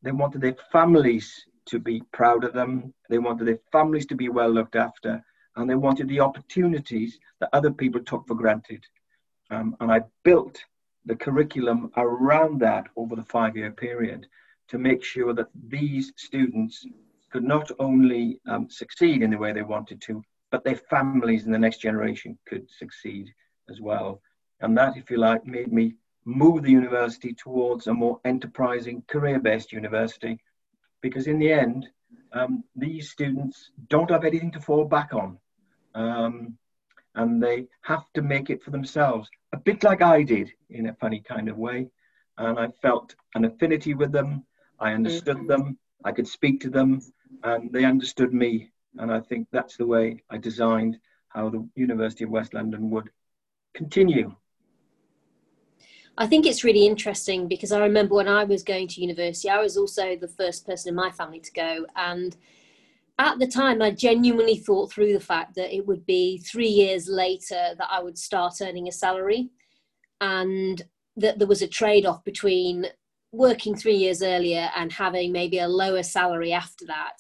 they 0.03 0.13
wanted 0.13 0.41
their 0.41 0.57
families 0.73 1.47
to 1.67 1.79
be 1.79 2.03
proud 2.13 2.45
of 2.45 2.53
them. 2.53 2.93
They 3.09 3.19
wanted 3.19 3.47
their 3.47 3.61
families 3.71 4.07
to 4.07 4.17
be 4.17 4.29
well 4.29 4.51
looked 4.51 4.77
after 4.77 5.25
and 5.57 5.69
they 5.69 5.77
wanted 5.77 6.09
the 6.09 6.21
opportunities 6.21 7.19
that 7.41 7.51
other 7.53 7.71
people 7.71 8.03
took 8.03 8.27
for 8.27 8.35
granted. 8.35 8.85
Um, 9.51 9.77
and 9.81 9.93
I 9.93 10.01
built 10.25 10.59
the 11.07 11.17
curriculum 11.17 11.91
around 11.97 12.61
that 12.61 12.87
over 12.97 13.17
the 13.17 13.25
five 13.25 13.57
year 13.57 13.71
period 13.71 14.27
to 14.69 14.79
make 14.79 15.03
sure 15.05 15.33
that 15.35 15.49
these 15.69 16.13
students 16.17 16.87
could 17.31 17.45
not 17.45 17.71
only 17.79 18.41
um, 18.47 18.69
succeed 18.71 19.23
in 19.23 19.31
the 19.31 19.39
way 19.39 19.53
they 19.53 19.63
wanted 19.63 20.01
to, 20.03 20.23
but 20.51 20.65
their 20.65 20.77
families 20.77 21.45
and 21.45 21.55
the 21.55 21.59
next 21.59 21.79
generation 21.79 22.39
could 22.47 22.71
succeed 22.71 23.33
as 23.69 23.81
well. 23.81 24.21
And 24.61 24.77
that, 24.77 24.97
if 24.97 25.11
you 25.11 25.17
like, 25.17 25.45
made 25.47 25.73
me 25.73 25.97
move 26.25 26.63
the 26.63 26.71
university 26.71 27.35
towards 27.35 27.87
a 27.87 27.95
more 27.95 28.21
enterprising, 28.25 29.03
career 29.09 29.41
based 29.41 29.73
university. 29.73 30.39
Because 31.01 31.27
in 31.27 31.39
the 31.39 31.53
end, 31.53 31.89
um, 32.33 32.63
these 32.77 33.11
students 33.11 33.71
don't 33.89 34.11
have 34.11 34.25
anything 34.25 34.53
to 34.53 34.61
fall 34.61 34.85
back 34.85 35.13
on. 35.15 35.39
Um, 35.95 36.57
and 37.15 37.43
they 37.43 37.67
have 37.83 38.05
to 38.15 38.23
make 38.23 38.51
it 38.51 38.63
for 38.63 38.71
themselves, 38.71 39.29
a 39.53 39.59
bit 39.59 39.83
like 39.83 40.03
I 40.03 40.23
did 40.23 40.51
in 40.71 40.87
a 40.87 40.95
funny 40.95 41.21
kind 41.21 41.49
of 41.49 41.57
way. 41.57 41.89
And 42.39 42.59
I 42.59 42.69
felt 42.81 43.15
an 43.35 43.45
affinity 43.45 43.95
with 43.95 44.13
them. 44.13 44.45
I 44.81 44.93
understood 44.93 45.37
mm-hmm. 45.37 45.47
them. 45.47 45.79
I 46.05 46.13
could 46.13 46.27
speak 46.27 46.61
to 46.63 46.71
them, 46.71 47.01
and 47.45 47.71
they 47.73 47.85
understood 47.85 48.33
me. 48.33 48.73
And 48.99 49.13
I 49.13 49.21
think 49.21 49.49
that's 49.53 49.77
the 49.77 49.87
way 49.87 50.23
I 50.31 50.39
designed 50.39 50.99
how 51.29 51.51
the 51.51 51.69
University 51.77 52.25
of 52.25 52.31
West 52.31 52.55
London 52.55 52.91
would 52.91 53.11
continue. 53.75 54.35
I 56.19 56.27
think 56.27 56.45
it's 56.47 56.65
really 56.65 56.87
interesting 56.87 57.49
because 57.49 57.73
I 57.73 57.81
remember 57.81 58.15
when 58.15 58.29
I 58.29 58.45
was 58.45 58.63
going 58.63 58.89
to 58.89 59.01
university, 59.01 59.49
I 59.49 59.61
was 59.61 59.77
also 59.77 60.17
the 60.17 60.29
first 60.29 60.67
person 60.67 60.91
in 60.91 60.95
my 60.95 61.11
family 61.11 61.41
to 61.41 61.53
go. 61.53 61.87
And 61.97 62.37
at 63.19 63.39
the 63.39 63.47
time, 63.47 63.83
I 63.83 63.91
genuinely 63.91 64.57
thought 64.57 64.93
through 64.93 65.13
the 65.13 65.21
fact 65.21 65.55
that 65.55 65.75
it 65.75 65.87
would 65.87 66.05
be 66.07 66.39
three 66.39 66.69
years 66.69 67.09
later 67.09 67.75
that 67.79 67.89
I 67.91 68.03
would 68.03 68.19
start 68.19 68.55
earning 68.61 68.89
a 68.89 68.93
salary, 68.93 69.51
and 70.21 70.83
that 71.17 71.39
there 71.39 71.49
was 71.49 71.63
a 71.63 71.69
trade 71.69 72.07
off 72.07 72.25
between 72.25 72.87
working 73.33 73.75
three 73.75 73.97
years 73.97 74.23
earlier 74.23 74.71
and 74.77 74.93
having 74.93 75.33
maybe 75.33 75.59
a 75.59 75.69
lower 75.69 76.03
salary 76.03 76.53
after 76.53 76.87
that, 76.87 77.19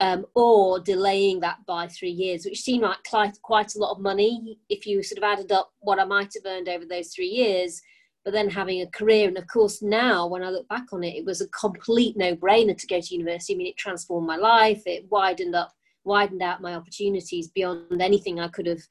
um, 0.00 0.26
or 0.34 0.80
delaying 0.80 1.40
that 1.40 1.58
by 1.66 1.86
three 1.88 2.10
years, 2.10 2.44
which 2.44 2.60
seemed 2.60 2.82
like 2.82 3.02
quite, 3.08 3.40
quite 3.42 3.74
a 3.74 3.78
lot 3.78 3.92
of 3.92 4.00
money. 4.00 4.58
If 4.68 4.86
you 4.86 5.02
sort 5.02 5.18
of 5.18 5.24
added 5.24 5.52
up 5.52 5.72
what 5.80 5.98
I 5.98 6.04
might 6.04 6.34
have 6.34 6.46
earned 6.46 6.68
over 6.68 6.84
those 6.84 7.08
three 7.14 7.28
years, 7.28 7.80
but 8.26 8.32
then 8.32 8.50
having 8.50 8.82
a 8.82 8.88
career. 8.88 9.28
And 9.28 9.38
of 9.38 9.46
course, 9.46 9.80
now 9.80 10.26
when 10.26 10.42
I 10.42 10.50
look 10.50 10.66
back 10.68 10.86
on 10.92 11.04
it, 11.04 11.14
it 11.14 11.24
was 11.24 11.40
a 11.40 11.48
complete 11.50 12.16
no 12.16 12.34
brainer 12.34 12.76
to 12.76 12.86
go 12.88 13.00
to 13.00 13.14
university. 13.14 13.54
I 13.54 13.56
mean, 13.56 13.68
it 13.68 13.76
transformed 13.76 14.26
my 14.26 14.34
life, 14.34 14.82
it 14.84 15.06
widened 15.08 15.54
up, 15.54 15.72
widened 16.02 16.42
out 16.42 16.60
my 16.60 16.74
opportunities 16.74 17.46
beyond 17.46 18.02
anything 18.02 18.40
I 18.40 18.48
could 18.48 18.66
have 18.66 18.82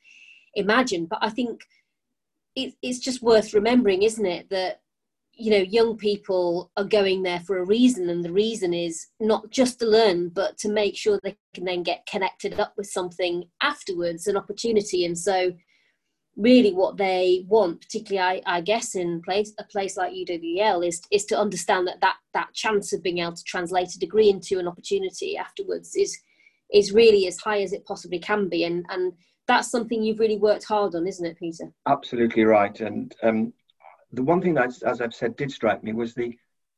imagined. 0.53 1.09
But 1.09 1.19
I 1.21 1.29
think 1.29 1.59
it, 2.55 2.75
it's 2.81 2.99
just 2.99 3.21
worth 3.21 3.53
remembering, 3.53 4.03
isn't 4.03 4.25
it, 4.25 4.49
that 4.51 4.79
you 5.33 5.51
know 5.51 5.57
young 5.57 5.97
people 5.97 6.71
are 6.77 6.85
going 6.85 7.21
there 7.21 7.41
for 7.41 7.57
a 7.57 7.65
reason 7.65 8.09
and 8.09 8.23
the 8.23 8.31
reason 8.31 8.73
is 8.73 9.07
not 9.19 9.49
just 9.49 9.79
to 9.79 9.85
learn 9.85 10.29
but 10.29 10.57
to 10.57 10.69
make 10.69 10.95
sure 10.95 11.19
they 11.21 11.35
can 11.53 11.65
then 11.65 11.83
get 11.83 12.07
connected 12.09 12.57
up 12.57 12.71
with 12.77 12.87
something 12.87 13.43
afterwards 13.61 14.27
an 14.27 14.37
opportunity 14.37 15.03
and 15.03 15.19
so 15.19 15.51
really 16.37 16.73
what 16.73 16.97
they 16.97 17.45
want 17.47 17.79
particularly 17.81 18.41
i, 18.45 18.57
I 18.57 18.61
guess 18.61 18.95
in 18.95 19.21
place 19.21 19.53
a 19.57 19.63
place 19.63 19.95
like 19.95 20.11
uwl 20.11 20.85
is 20.85 21.01
is 21.09 21.25
to 21.25 21.39
understand 21.39 21.87
that, 21.87 22.01
that 22.01 22.17
that 22.33 22.53
chance 22.53 22.91
of 22.91 23.01
being 23.01 23.19
able 23.19 23.33
to 23.33 23.43
translate 23.43 23.93
a 23.95 23.99
degree 23.99 24.29
into 24.29 24.59
an 24.59 24.67
opportunity 24.67 25.37
afterwards 25.37 25.95
is 25.95 26.17
is 26.73 26.91
really 26.91 27.27
as 27.27 27.37
high 27.37 27.61
as 27.61 27.71
it 27.71 27.85
possibly 27.85 28.19
can 28.19 28.49
be 28.49 28.65
and 28.65 28.85
and 28.89 29.13
that's 29.47 29.69
something 29.69 30.03
you've 30.03 30.19
really 30.19 30.37
worked 30.37 30.65
hard 30.65 30.93
on 30.95 31.07
isn't 31.07 31.25
it 31.25 31.37
peter 31.37 31.71
absolutely 31.87 32.43
right 32.43 32.81
and 32.81 33.15
um 33.23 33.53
the 34.15 34.23
one 34.23 34.41
thing 34.41 34.53
that, 34.55 34.81
as 34.83 35.01
I've 35.01 35.13
said, 35.13 35.35
did 35.35 35.51
strike 35.51 35.83
me 35.83 35.93
was 35.93 36.13
the 36.13 36.37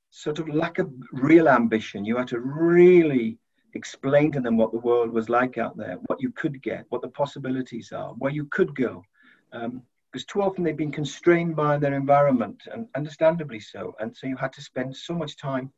sort 0.10 0.40
of 0.40 0.50
lack 0.50 0.80
of 0.80 0.92
real 1.12 1.48
ambition. 1.48 2.06
You 2.06 2.18
had 2.18 2.28
to 2.30 2.40
really 2.40 3.38
explain 3.74 4.32
to 4.32 4.40
them 4.40 4.58
what 4.58 4.72
the 4.72 4.80
world 4.80 5.12
was 5.12 5.30
like 5.30 5.58
out 5.58 5.78
there, 5.78 5.98
what 6.08 6.22
you 6.22 6.32
could 6.32 6.62
get, 6.64 6.86
what 6.90 7.02
the 7.02 7.10
possibilities 7.10 7.92
are, 7.92 8.14
where 8.14 8.32
you 8.32 8.46
could 8.46 8.76
go. 8.76 9.04
Um, 9.51 9.84
because 10.12 10.25
too 10.25 10.42
often 10.42 10.63
they've 10.63 10.75
been 10.75 10.92
constrained 10.92 11.56
by 11.56 11.77
their 11.77 11.94
environment, 11.94 12.63
and 12.72 12.88
understandably 12.96 13.60
so. 13.60 13.94
And 14.00 14.16
so 14.16 14.25
you 14.25 14.38
had 14.38 14.54
to 14.54 14.62
spend 14.62 14.96
so 14.96 15.13
much 15.13 15.38
time 15.38 15.72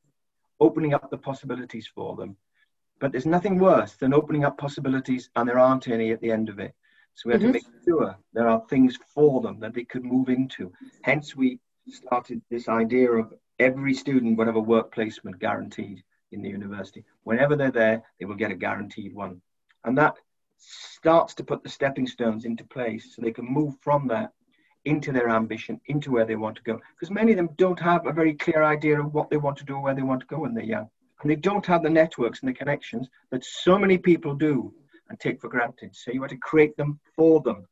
opening 0.59 0.93
up 0.93 1.09
the 1.09 1.17
possibilities 1.17 1.87
for 1.87 2.15
them. 2.15 2.37
But 2.99 3.11
there's 3.11 3.25
nothing 3.25 3.59
worse 3.59 3.93
than 3.93 4.13
opening 4.13 4.45
up 4.45 4.57
possibilities 4.57 5.29
and 5.35 5.47
there 5.47 5.59
aren't 5.59 5.87
any 5.87 6.11
at 6.11 6.21
the 6.21 6.31
end 6.31 6.49
of 6.49 6.59
it. 6.59 6.73
So 7.15 7.27
we 7.27 7.33
had 7.33 7.41
mm-hmm. 7.41 7.47
to 7.47 7.53
make 7.53 7.83
sure 7.85 8.17
there 8.33 8.47
are 8.47 8.63
things 8.69 8.97
for 9.13 9.41
them 9.41 9.59
that 9.59 9.73
they 9.73 9.83
could 9.83 10.03
move 10.03 10.29
into. 10.29 10.71
Hence, 11.01 11.35
we 11.35 11.59
started 11.87 12.41
this 12.49 12.69
idea 12.69 13.11
of 13.11 13.33
every 13.57 13.93
student 13.93 14.37
would 14.37 14.47
have 14.47 14.55
a 14.55 14.61
work 14.61 14.93
placement 14.93 15.39
guaranteed 15.39 16.03
in 16.31 16.41
the 16.41 16.49
university. 16.49 17.03
Whenever 17.23 17.55
they're 17.55 17.71
there, 17.71 18.03
they 18.19 18.25
will 18.25 18.35
get 18.35 18.51
a 18.51 18.55
guaranteed 18.55 19.13
one. 19.13 19.41
And 19.83 19.97
that 19.97 20.17
starts 20.59 21.33
to 21.35 21.43
put 21.43 21.63
the 21.63 21.69
stepping 21.69 22.05
stones 22.05 22.45
into 22.45 22.63
place 22.65 23.15
so 23.15 23.21
they 23.21 23.31
can 23.31 23.45
move 23.45 23.75
from 23.81 24.07
that 24.07 24.33
into 24.85 25.11
their 25.11 25.29
ambition, 25.29 25.79
into 25.87 26.11
where 26.11 26.25
they 26.25 26.35
want 26.35 26.55
to 26.55 26.63
go. 26.63 26.79
Because 26.95 27.11
many 27.11 27.31
of 27.31 27.37
them 27.37 27.49
don't 27.57 27.79
have 27.79 28.05
a 28.05 28.13
very 28.13 28.33
clear 28.33 28.63
idea 28.63 28.99
of 28.99 29.13
what 29.13 29.29
they 29.29 29.37
want 29.37 29.57
to 29.57 29.65
do 29.65 29.75
or 29.75 29.81
where 29.81 29.95
they 29.95 30.01
want 30.01 30.21
to 30.21 30.27
go 30.27 30.39
when 30.39 30.53
they're 30.53 30.63
young. 30.63 30.89
And 31.21 31.29
they 31.29 31.35
don't 31.35 31.65
have 31.65 31.83
the 31.83 31.89
networks 31.89 32.39
and 32.39 32.49
the 32.49 32.53
connections 32.53 33.09
that 33.31 33.43
so 33.43 33.77
many 33.77 33.97
people 33.97 34.33
do 34.33 34.73
and 35.09 35.19
take 35.19 35.41
for 35.41 35.49
granted. 35.49 35.95
So 35.95 36.11
you 36.11 36.21
had 36.21 36.29
to 36.31 36.37
create 36.37 36.77
them 36.77 36.99
for 37.15 37.41
them. 37.41 37.67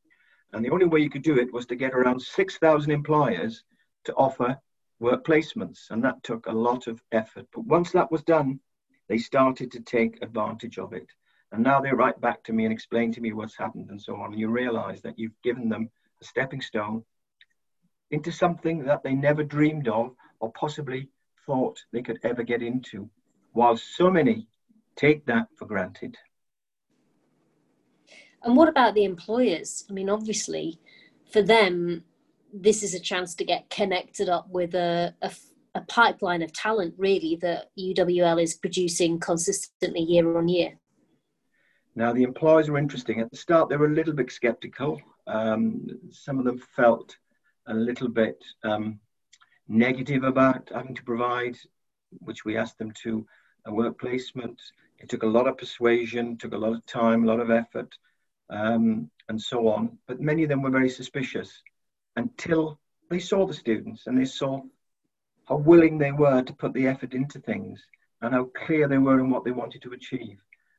And 0.53 0.63
the 0.63 0.69
only 0.71 0.85
way 0.85 0.99
you 0.99 1.09
could 1.09 1.23
do 1.23 1.37
it 1.37 1.53
was 1.53 1.65
to 1.67 1.75
get 1.75 1.93
around 1.93 2.21
6,000 2.21 2.91
employers 2.91 3.63
to 4.05 4.13
offer 4.15 4.57
work 4.99 5.25
placements. 5.25 5.89
And 5.91 6.03
that 6.03 6.23
took 6.23 6.47
a 6.47 6.51
lot 6.51 6.87
of 6.87 7.01
effort. 7.11 7.47
But 7.53 7.65
once 7.65 7.91
that 7.91 8.11
was 8.11 8.23
done, 8.23 8.59
they 9.07 9.17
started 9.17 9.71
to 9.71 9.79
take 9.79 10.21
advantage 10.21 10.77
of 10.77 10.93
it. 10.93 11.07
And 11.51 11.63
now 11.63 11.79
they 11.79 11.91
write 11.91 12.19
back 12.19 12.43
to 12.43 12.53
me 12.53 12.65
and 12.65 12.73
explain 12.73 13.11
to 13.13 13.21
me 13.21 13.33
what's 13.33 13.57
happened 13.57 13.89
and 13.89 14.01
so 14.01 14.15
on. 14.15 14.31
And 14.31 14.39
you 14.39 14.49
realize 14.49 15.01
that 15.01 15.17
you've 15.17 15.41
given 15.43 15.69
them 15.69 15.89
a 16.21 16.25
stepping 16.25 16.61
stone 16.61 17.03
into 18.11 18.31
something 18.31 18.83
that 18.85 19.03
they 19.03 19.13
never 19.13 19.43
dreamed 19.43 19.87
of 19.87 20.15
or 20.39 20.51
possibly 20.53 21.09
thought 21.45 21.79
they 21.91 22.01
could 22.01 22.19
ever 22.23 22.43
get 22.43 22.61
into, 22.61 23.09
while 23.53 23.77
so 23.77 24.09
many 24.09 24.47
take 24.95 25.25
that 25.25 25.47
for 25.57 25.65
granted. 25.65 26.17
And 28.43 28.55
what 28.55 28.69
about 28.69 28.93
the 28.93 29.03
employers? 29.03 29.85
I 29.89 29.93
mean, 29.93 30.09
obviously, 30.09 30.79
for 31.31 31.41
them, 31.41 32.03
this 32.53 32.83
is 32.83 32.93
a 32.93 32.99
chance 32.99 33.35
to 33.35 33.45
get 33.45 33.69
connected 33.69 34.29
up 34.29 34.49
with 34.49 34.75
a, 34.75 35.13
a, 35.21 35.31
a 35.75 35.81
pipeline 35.81 36.41
of 36.41 36.53
talent, 36.53 36.93
really, 36.97 37.37
that 37.41 37.69
UWL 37.77 38.41
is 38.41 38.55
producing 38.55 39.19
consistently 39.19 40.01
year 40.01 40.37
on 40.37 40.47
year. 40.47 40.77
Now, 41.97 42.13
the 42.13 42.21
employers 42.21 42.69
were 42.69 42.77
interesting. 42.77 43.21
At 43.21 43.31
the 43.31 43.37
start, 43.37 43.69
they 43.69 43.75
were 43.75 43.87
a 43.87 43.95
little 43.95 44.13
bit 44.13 44.31
skeptical. 44.31 45.01
Um, 45.25 45.97
some 46.11 46.37
of 46.37 46.45
them 46.45 46.59
felt 46.75 47.17
a 47.65 47.73
little 47.73 48.07
bit 48.07 48.37
um, 48.63 48.99
negative 49.67 50.23
about 50.23 50.69
having 50.71 50.93
to 50.93 51.03
provide, 51.03 51.57
which 52.19 52.45
we 52.45 52.55
asked 52.55 52.77
them 52.77 52.91
to, 53.01 53.25
a 53.65 53.73
work 53.73 53.99
placement. 53.99 54.61
It 54.99 55.09
took 55.09 55.23
a 55.23 55.33
lot 55.37 55.47
of 55.47 55.57
persuasion, 55.57 56.37
took 56.37 56.53
a 56.53 56.57
lot 56.57 56.73
of 56.73 56.85
time, 56.85 57.23
a 57.23 57.25
lot 57.25 57.39
of 57.39 57.49
effort 57.49 57.97
um, 58.51 59.09
and 59.27 59.41
so 59.41 59.67
on. 59.67 59.97
But 60.07 60.21
many 60.21 60.43
of 60.43 60.49
them 60.49 60.61
were 60.61 60.69
very 60.69 60.91
suspicious 60.91 61.63
until 62.15 62.79
they 63.09 63.17
saw 63.17 63.47
the 63.47 63.55
students 63.55 64.05
and 64.05 64.15
they 64.15 64.25
saw 64.25 64.61
how 65.45 65.55
willing 65.55 65.97
they 65.97 66.11
were 66.11 66.43
to 66.43 66.53
put 66.53 66.73
the 66.73 66.85
effort 66.85 67.15
into 67.15 67.39
things 67.39 67.83
and 68.21 68.35
how 68.35 68.51
clear 68.65 68.87
they 68.87 68.99
were 68.99 69.19
in 69.19 69.31
what 69.31 69.43
they 69.43 69.51
wanted 69.51 69.81
to 69.81 69.93
achieve 69.93 70.37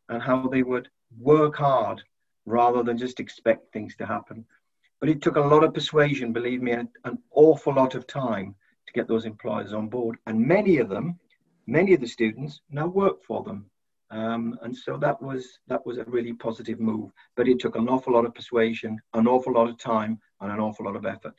and 0.09 0.23
how 0.23 0.47
they 0.47 0.63
would 0.63 0.89
work 1.19 1.57
hard 1.57 2.03
rather 2.47 2.83
than 2.83 2.99
just 2.99 3.21
expect 3.21 3.73
things 3.73 3.97
to 3.97 4.07
happen. 4.07 4.45
But 5.01 5.09
it 5.09 5.23
took 5.23 5.37
a 5.37 5.41
lot 5.41 5.65
of 5.65 5.75
persuasion, 5.75 6.33
believe 6.33 6.63
me, 6.63 6.73
an, 6.73 6.89
an 7.05 7.19
awful 7.33 7.75
lot 7.75 7.95
of 7.95 8.07
time 8.07 8.55
to 8.87 8.93
get 8.93 9.07
those 9.07 9.27
employers 9.27 9.73
on 9.73 9.89
board. 9.89 10.17
And 10.27 10.41
many 10.41 10.79
of 10.79 10.89
them, 10.89 11.19
many 11.67 11.95
of 11.95 12.01
the 12.01 12.07
students 12.07 12.61
now 12.71 12.87
work 12.87 13.23
for 13.23 13.43
them. 13.45 13.67
Um, 14.11 14.59
and 14.63 14.75
so 14.75 14.97
that 14.97 15.21
was 15.21 15.59
that 15.67 15.85
was 15.85 15.99
a 15.99 16.05
really 16.05 16.33
positive 16.33 16.81
move, 16.81 17.11
but 17.37 17.47
it 17.47 17.61
took 17.61 17.77
an 17.77 17.91
awful 17.91 18.15
lot 18.15 18.25
of 18.25 18.35
persuasion, 18.35 18.99
an 19.13 19.29
awful 19.29 19.53
lot 19.53 19.69
of 19.69 19.79
time, 19.79 20.19
and 20.41 20.51
an 20.51 20.61
awful 20.61 20.87
lot 20.87 20.97
of 20.97 21.05
effort. 21.05 21.35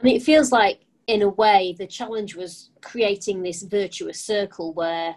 And 0.00 0.08
it 0.08 0.22
feels 0.22 0.50
like, 0.50 0.86
in 1.06 1.20
a 1.20 1.28
way, 1.28 1.74
the 1.78 1.86
challenge 1.86 2.34
was 2.34 2.70
creating 2.80 3.42
this 3.42 3.62
virtuous 3.62 4.20
circle 4.20 4.72
where 4.72 5.14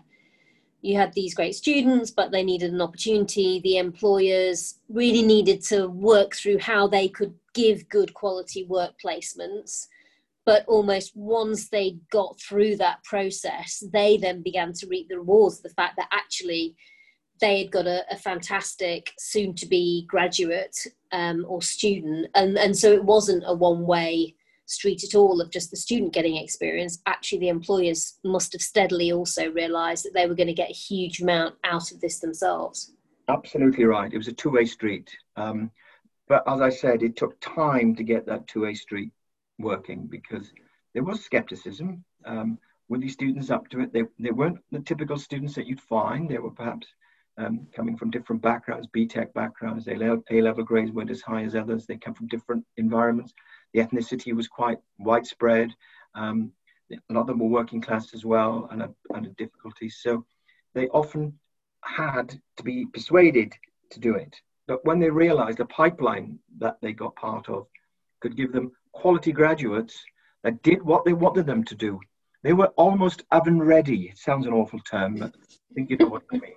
you 0.88 0.96
had 0.96 1.14
these 1.14 1.36
great 1.36 1.56
students, 1.56 2.12
but 2.12 2.32
they 2.32 2.44
needed 2.44 2.74
an 2.74 2.82
opportunity. 2.82 3.60
The 3.60 3.78
employers 3.78 4.80
really 4.90 5.22
needed 5.24 5.62
to 5.66 5.88
work 5.88 6.36
through 6.36 6.60
how 6.60 6.88
they 6.88 7.08
could 7.08 7.34
give 7.54 7.90
good 7.90 8.14
quality 8.14 8.66
work 8.66 8.94
placements 9.04 9.88
but 10.48 10.64
almost 10.66 11.12
once 11.14 11.68
they 11.68 11.98
got 12.10 12.40
through 12.40 12.78
that 12.78 13.04
process, 13.04 13.84
they 13.92 14.16
then 14.16 14.42
began 14.42 14.72
to 14.72 14.88
reap 14.88 15.10
the 15.10 15.18
rewards 15.18 15.58
of 15.58 15.64
the 15.64 15.70
fact 15.72 15.98
that 15.98 16.08
actually 16.10 16.74
they 17.42 17.64
had 17.64 17.72
got 17.72 17.86
a, 17.86 18.06
a 18.10 18.16
fantastic 18.16 19.12
soon 19.20 19.54
to 19.56 19.66
be 19.66 20.06
graduate 20.08 20.78
um, 21.12 21.46
or 21.50 21.62
student. 21.62 22.28
And, 22.34 22.58
and 22.58 22.76
so 22.76 22.94
it 22.94 23.04
wasn't 23.04 23.44
a 23.46 23.54
one 23.54 23.86
way 23.86 24.36
street 24.68 25.04
at 25.04 25.16
all 25.16 25.42
of 25.42 25.50
just 25.50 25.72
the 25.72 25.78
student 25.78 26.14
getting 26.14 26.38
experience. 26.38 27.02
Actually, 27.06 27.40
the 27.40 27.50
employers 27.50 28.20
must 28.24 28.54
have 28.54 28.62
steadily 28.62 29.12
also 29.12 29.52
realized 29.52 30.06
that 30.06 30.14
they 30.14 30.28
were 30.28 30.36
going 30.36 30.48
to 30.48 30.54
get 30.54 30.70
a 30.70 30.74
huge 30.74 31.22
amount 31.22 31.56
out 31.64 31.92
of 31.92 32.00
this 32.00 32.20
themselves. 32.20 32.94
Absolutely 33.30 33.86
right. 33.86 34.14
It 34.14 34.18
was 34.18 34.28
a 34.28 34.34
two 34.34 34.52
way 34.52 34.66
street. 34.66 35.10
Um, 35.36 35.72
but 36.28 36.44
as 36.48 36.62
I 36.62 36.70
said, 36.70 37.02
it 37.02 37.16
took 37.16 37.40
time 37.40 37.96
to 37.96 38.04
get 38.04 38.26
that 38.28 38.48
two 38.48 38.62
way 38.62 38.74
street 38.74 39.12
working 39.58 40.06
because 40.06 40.52
there 40.94 41.04
was 41.04 41.24
skepticism. 41.24 42.04
Um, 42.26 42.60
were 42.90 43.00
these 43.00 43.14
students 43.14 43.50
up 43.50 43.70
to 43.70 43.82
it? 43.82 43.94
They, 43.94 44.04
they 44.20 44.32
weren't 44.32 44.60
the 44.72 44.80
typical 44.80 45.18
students 45.18 45.56
that 45.56 45.68
you'd 45.68 45.82
find. 45.82 46.30
They 46.30 46.38
were 46.38 46.52
perhaps 46.52 46.88
um, 47.38 47.68
coming 47.76 47.98
from 47.98 48.12
different 48.12 48.42
backgrounds, 48.42 48.88
BTEC 48.96 49.34
backgrounds. 49.34 49.88
A 49.88 49.96
level 49.96 50.64
grades 50.64 50.92
weren't 50.92 51.12
as 51.12 51.22
high 51.22 51.44
as 51.44 51.56
others. 51.56 51.86
They 51.86 51.98
come 51.98 52.14
from 52.14 52.28
different 52.28 52.66
environments. 52.78 53.34
The 53.74 53.82
ethnicity 53.82 54.34
was 54.34 54.48
quite 54.48 54.80
widespread. 54.98 55.74
Um, 56.16 56.52
a 56.92 57.14
lot 57.14 57.22
of 57.22 57.28
them 57.28 57.40
were 57.40 57.48
working 57.48 57.82
class 57.82 58.14
as 58.14 58.26
well 58.26 58.70
and 58.72 58.82
a 58.82 59.30
difficulty. 59.38 59.90
So 59.90 60.26
they 60.74 60.88
often 60.90 61.38
had 61.84 62.40
to 62.58 62.64
be 62.64 62.86
persuaded 62.86 63.54
to 63.92 64.00
do 64.00 64.16
it. 64.16 64.36
But 64.68 64.84
when 64.86 65.00
they 65.00 65.10
realized 65.10 65.58
the 65.58 65.66
pipeline 65.66 66.40
that 66.60 66.78
they 66.82 66.94
got 66.94 67.16
part 67.16 67.50
of 67.50 67.68
could 68.22 68.36
give 68.36 68.52
them 68.52 68.72
quality 68.92 69.32
graduates 69.32 70.04
that 70.44 70.62
did 70.64 70.82
what 70.82 71.06
they 71.06 71.14
wanted 71.14 71.46
them 71.46 71.64
to 71.66 71.76
do. 71.76 72.00
They 72.44 72.54
were 72.54 72.72
almost 72.78 73.24
oven 73.32 73.62
ready. 73.62 74.10
It 74.10 74.18
sounds 74.18 74.46
an 74.46 74.54
awful 74.54 74.80
term, 74.80 75.16
but 75.16 75.36
I 75.72 75.74
think 75.74 75.90
you 75.90 75.98
know 75.98 76.08
what 76.08 76.24
I 76.32 76.38
mean. 76.38 76.54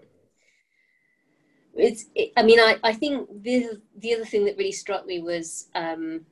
It's, 1.74 2.06
it, 2.14 2.32
I 2.36 2.42
mean, 2.42 2.60
I, 2.60 2.76
I 2.82 2.92
think 2.92 3.28
the, 3.42 3.80
the 3.96 4.14
other 4.14 4.24
thing 4.24 4.44
that 4.44 4.56
really 4.56 4.72
struck 4.72 5.06
me 5.06 5.20
was 5.20 5.68
um, 5.74 6.26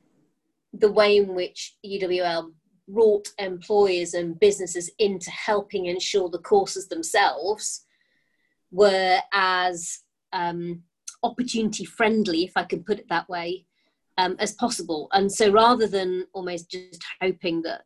the 0.73 0.91
way 0.91 1.17
in 1.17 1.33
which 1.33 1.75
UWL 1.85 2.51
brought 2.87 3.27
employers 3.37 4.13
and 4.13 4.39
businesses 4.39 4.89
into 4.99 5.29
helping 5.29 5.85
ensure 5.85 6.29
the 6.29 6.39
courses 6.39 6.87
themselves 6.87 7.85
were 8.71 9.19
as 9.33 9.99
um, 10.33 10.83
opportunity 11.23 11.85
friendly, 11.85 12.43
if 12.43 12.51
I 12.55 12.63
could 12.63 12.85
put 12.85 12.99
it 12.99 13.09
that 13.09 13.29
way, 13.29 13.65
um, 14.17 14.35
as 14.39 14.53
possible. 14.53 15.07
And 15.13 15.31
so 15.31 15.51
rather 15.51 15.87
than 15.87 16.25
almost 16.33 16.69
just 16.69 17.03
hoping 17.21 17.61
that 17.63 17.83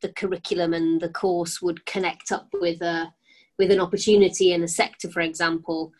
the 0.00 0.12
curriculum 0.12 0.74
and 0.74 1.00
the 1.00 1.08
course 1.08 1.62
would 1.62 1.84
connect 1.86 2.30
up 2.30 2.48
with 2.52 2.82
a 2.82 3.12
with 3.56 3.70
an 3.70 3.80
opportunity 3.80 4.52
in 4.52 4.64
a 4.64 4.68
sector, 4.68 5.08
for 5.08 5.20
example, 5.20 5.92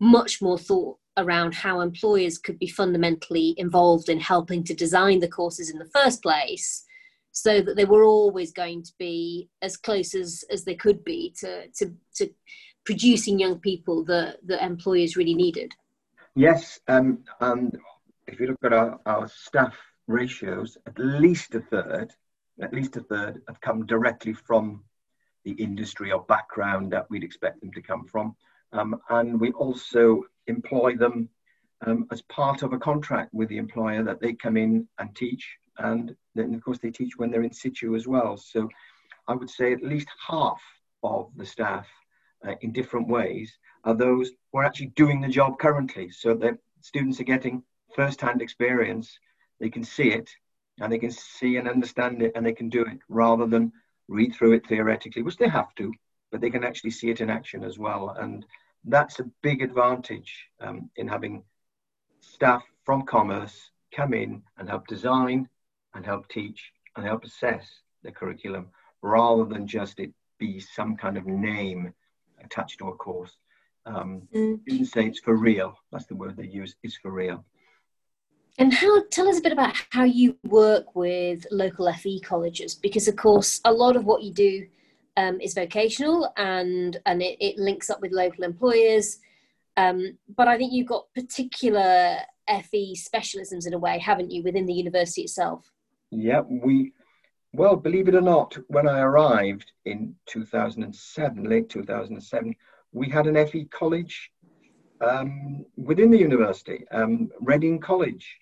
much 0.00 0.40
more 0.40 0.58
thought 0.58 0.98
around 1.16 1.54
how 1.54 1.80
employers 1.80 2.38
could 2.38 2.58
be 2.58 2.68
fundamentally 2.68 3.54
involved 3.58 4.08
in 4.08 4.20
helping 4.20 4.64
to 4.64 4.74
design 4.74 5.20
the 5.20 5.28
courses 5.28 5.70
in 5.70 5.78
the 5.78 5.90
first 5.94 6.22
place 6.22 6.84
so 7.32 7.60
that 7.60 7.76
they 7.76 7.84
were 7.84 8.04
always 8.04 8.52
going 8.52 8.82
to 8.82 8.92
be 8.98 9.48
as 9.62 9.76
close 9.76 10.14
as, 10.14 10.44
as 10.50 10.64
they 10.64 10.74
could 10.74 11.02
be 11.04 11.34
to, 11.38 11.66
to, 11.68 11.92
to 12.14 12.30
producing 12.84 13.38
young 13.38 13.58
people 13.58 14.04
that, 14.04 14.36
that 14.46 14.64
employers 14.64 15.16
really 15.16 15.34
needed. 15.34 15.72
Yes, 16.34 16.80
um, 16.88 17.24
and 17.40 17.76
if 18.26 18.40
you 18.40 18.46
look 18.48 18.64
at 18.64 18.72
our, 18.72 19.00
our 19.06 19.28
staff 19.28 19.76
ratios, 20.06 20.78
at 20.86 20.98
least 20.98 21.54
a 21.54 21.60
third, 21.60 22.12
at 22.60 22.72
least 22.72 22.96
a 22.96 23.00
third 23.00 23.42
have 23.48 23.60
come 23.60 23.86
directly 23.86 24.32
from 24.32 24.82
the 25.44 25.52
industry 25.52 26.12
or 26.12 26.22
background 26.24 26.92
that 26.92 27.08
we'd 27.10 27.24
expect 27.24 27.60
them 27.60 27.72
to 27.72 27.82
come 27.82 28.06
from. 28.06 28.34
Um, 28.72 29.00
and 29.10 29.40
we 29.40 29.52
also 29.52 30.22
employ 30.46 30.96
them 30.96 31.28
um, 31.86 32.06
as 32.10 32.22
part 32.22 32.62
of 32.62 32.72
a 32.72 32.78
contract 32.78 33.32
with 33.32 33.48
the 33.48 33.58
employer 33.58 34.02
that 34.04 34.20
they 34.20 34.32
come 34.32 34.56
in 34.56 34.88
and 34.98 35.14
teach. 35.14 35.56
And 35.78 36.14
then, 36.34 36.54
of 36.54 36.62
course, 36.62 36.78
they 36.78 36.90
teach 36.90 37.16
when 37.16 37.30
they're 37.30 37.42
in 37.42 37.52
situ 37.52 37.94
as 37.96 38.06
well. 38.06 38.36
So 38.36 38.68
I 39.28 39.34
would 39.34 39.50
say 39.50 39.72
at 39.72 39.82
least 39.82 40.08
half 40.26 40.60
of 41.02 41.30
the 41.36 41.46
staff 41.46 41.86
uh, 42.46 42.54
in 42.60 42.72
different 42.72 43.08
ways 43.08 43.56
are 43.84 43.94
those 43.94 44.30
who 44.52 44.58
are 44.58 44.64
actually 44.64 44.92
doing 44.94 45.20
the 45.20 45.28
job 45.28 45.58
currently. 45.58 46.10
So 46.10 46.34
that 46.34 46.58
students 46.80 47.20
are 47.20 47.24
getting 47.24 47.62
first-hand 47.94 48.42
experience. 48.42 49.18
They 49.60 49.70
can 49.70 49.84
see 49.84 50.10
it 50.10 50.30
and 50.80 50.92
they 50.92 50.98
can 50.98 51.10
see 51.10 51.56
and 51.56 51.68
understand 51.68 52.22
it 52.22 52.32
and 52.34 52.44
they 52.44 52.52
can 52.52 52.68
do 52.68 52.82
it 52.82 52.98
rather 53.08 53.46
than 53.46 53.72
read 54.08 54.34
through 54.34 54.52
it 54.52 54.66
theoretically, 54.66 55.22
which 55.22 55.36
they 55.36 55.48
have 55.48 55.74
to, 55.76 55.92
but 56.30 56.40
they 56.40 56.50
can 56.50 56.64
actually 56.64 56.90
see 56.90 57.10
it 57.10 57.20
in 57.20 57.30
action 57.30 57.64
as 57.64 57.78
well. 57.78 58.10
And 58.18 58.44
that's 58.84 59.20
a 59.20 59.30
big 59.42 59.62
advantage 59.62 60.48
um, 60.60 60.90
in 60.96 61.08
having 61.08 61.44
staff 62.20 62.62
from 62.84 63.02
commerce 63.02 63.70
come 63.94 64.14
in 64.14 64.42
and 64.58 64.68
help 64.68 64.86
design 64.86 65.48
and 65.94 66.04
help 66.04 66.28
teach 66.28 66.72
and 66.96 67.06
help 67.06 67.24
assess 67.24 67.66
the 68.02 68.10
curriculum 68.10 68.68
rather 69.02 69.44
than 69.44 69.66
just 69.66 70.00
it 70.00 70.12
be 70.38 70.58
some 70.58 70.96
kind 70.96 71.16
of 71.16 71.26
name 71.26 71.92
attached 72.42 72.78
to 72.78 72.88
a 72.88 72.94
course. 72.94 73.36
Um, 73.86 74.22
mm. 74.34 74.60
Students 74.62 74.92
say 74.92 75.06
it's 75.06 75.20
for 75.20 75.36
real. 75.36 75.76
That's 75.90 76.06
the 76.06 76.14
word 76.14 76.36
they 76.36 76.46
use. 76.46 76.74
It's 76.82 76.96
for 76.96 77.10
real. 77.10 77.44
And 78.58 78.72
how 78.72 79.02
tell 79.10 79.28
us 79.28 79.38
a 79.38 79.42
bit 79.42 79.52
about 79.52 79.74
how 79.90 80.04
you 80.04 80.36
work 80.44 80.94
with 80.94 81.46
local 81.50 81.90
FE 81.92 82.20
colleges 82.20 82.74
because 82.74 83.08
of 83.08 83.16
course 83.16 83.60
a 83.64 83.72
lot 83.72 83.96
of 83.96 84.04
what 84.04 84.22
you 84.22 84.30
do 84.32 84.66
um, 85.16 85.40
is 85.40 85.54
vocational 85.54 86.32
and 86.36 86.98
and 87.06 87.22
it, 87.22 87.36
it, 87.40 87.58
links 87.58 87.90
up 87.90 88.00
with 88.00 88.12
local 88.12 88.44
employers. 88.44 89.18
Um, 89.76 90.18
but 90.36 90.48
I 90.48 90.56
think 90.56 90.72
you've 90.72 90.88
got 90.88 91.12
particular 91.14 92.18
FE 92.48 92.94
specialisms 92.94 93.66
in 93.66 93.74
a 93.74 93.78
way, 93.78 93.98
haven't 93.98 94.30
you, 94.30 94.42
within 94.42 94.66
the 94.66 94.72
university 94.72 95.22
itself? 95.22 95.70
Yeah, 96.10 96.40
we 96.40 96.92
well, 97.54 97.76
believe 97.76 98.08
it 98.08 98.14
or 98.14 98.22
not, 98.22 98.56
when 98.68 98.88
I 98.88 99.00
arrived 99.00 99.72
in 99.84 100.14
2007, 100.26 101.44
late 101.44 101.68
2007, 101.68 102.54
we 102.92 103.10
had 103.10 103.26
an 103.26 103.46
FE 103.46 103.66
college 103.66 104.30
um, 105.02 105.66
within 105.76 106.10
the 106.10 106.18
university. 106.18 106.86
Um, 106.90 107.30
Reading 107.40 107.78
College 107.78 108.38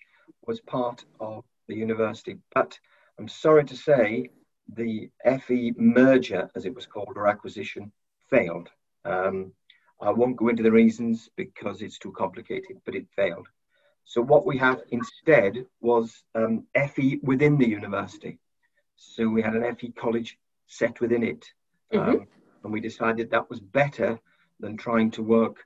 was 0.47 0.61
part 0.61 1.03
of 1.19 1.43
the 1.67 1.75
university, 1.75 2.37
but 2.55 2.79
I'm 3.19 3.27
sorry 3.27 3.65
to 3.65 3.75
say 3.75 4.29
the 4.75 5.09
FE 5.45 5.73
merger, 5.77 6.49
as 6.55 6.65
it 6.65 6.73
was 6.73 6.85
called, 6.85 7.13
or 7.15 7.27
acquisition, 7.27 7.91
failed. 8.29 8.69
Um, 9.05 9.53
I 10.01 10.11
won't 10.11 10.37
go 10.37 10.47
into 10.47 10.63
the 10.63 10.71
reasons 10.71 11.29
because 11.35 11.81
it's 11.81 11.99
too 11.99 12.11
complicated, 12.11 12.77
but 12.85 12.95
it 12.95 13.07
failed. 13.15 13.47
So 14.03 14.21
what 14.21 14.45
we 14.45 14.57
had 14.57 14.81
instead 14.89 15.65
was 15.79 16.23
um, 16.33 16.65
FE 16.75 17.19
within 17.21 17.57
the 17.57 17.67
university. 17.67 18.39
So 18.95 19.27
we 19.27 19.41
had 19.41 19.55
an 19.55 19.75
FE 19.75 19.91
college 19.91 20.37
set 20.67 20.99
within 21.01 21.23
it. 21.23 21.45
Mm-hmm. 21.93 22.09
Um, 22.09 22.27
and 22.63 22.73
we 22.73 22.79
decided 22.79 23.29
that 23.29 23.49
was 23.49 23.59
better 23.59 24.19
than 24.59 24.77
trying 24.77 25.11
to 25.11 25.23
work 25.23 25.65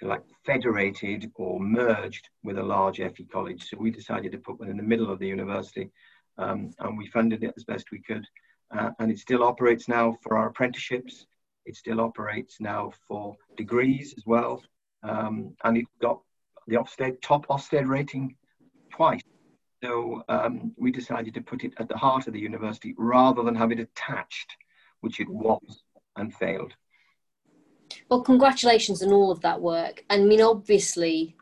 like 0.00 0.22
federated 0.44 1.30
or 1.36 1.60
merged 1.60 2.28
with 2.42 2.58
a 2.58 2.62
large 2.62 2.98
FE 2.98 3.24
college. 3.32 3.68
So 3.68 3.76
we 3.78 3.90
decided 3.90 4.32
to 4.32 4.38
put 4.38 4.58
one 4.58 4.68
in 4.68 4.76
the 4.76 4.82
middle 4.82 5.10
of 5.10 5.18
the 5.18 5.28
university 5.28 5.90
um, 6.38 6.72
and 6.78 6.98
we 6.98 7.06
funded 7.08 7.42
it 7.44 7.54
as 7.56 7.64
best 7.64 7.90
we 7.90 8.00
could. 8.00 8.26
Uh, 8.76 8.90
and 8.98 9.10
it 9.10 9.18
still 9.18 9.44
operates 9.44 9.88
now 9.88 10.16
for 10.22 10.36
our 10.36 10.48
apprenticeships. 10.48 11.26
It 11.66 11.76
still 11.76 12.00
operates 12.00 12.56
now 12.60 12.92
for 13.06 13.36
degrees 13.56 14.14
as 14.16 14.24
well. 14.26 14.62
Um, 15.02 15.54
and 15.64 15.76
it 15.76 15.84
got 16.00 16.20
the 16.66 16.76
Ofsted 16.76 17.20
top 17.22 17.46
Ofsted 17.48 17.86
rating 17.86 18.36
twice. 18.90 19.20
So 19.82 20.22
um, 20.28 20.72
we 20.76 20.92
decided 20.92 21.34
to 21.34 21.40
put 21.40 21.64
it 21.64 21.74
at 21.78 21.88
the 21.88 21.96
heart 21.96 22.28
of 22.28 22.32
the 22.32 22.40
university 22.40 22.94
rather 22.96 23.42
than 23.42 23.54
have 23.56 23.72
it 23.72 23.80
attached, 23.80 24.56
which 25.00 25.18
it 25.20 25.28
was 25.28 25.82
and 26.16 26.32
failed. 26.32 26.72
Well, 28.08 28.22
congratulations 28.22 29.02
on 29.02 29.12
all 29.12 29.30
of 29.30 29.40
that 29.40 29.60
work. 29.60 30.04
I 30.08 30.18
mean, 30.18 30.40
obviously, 30.40 31.36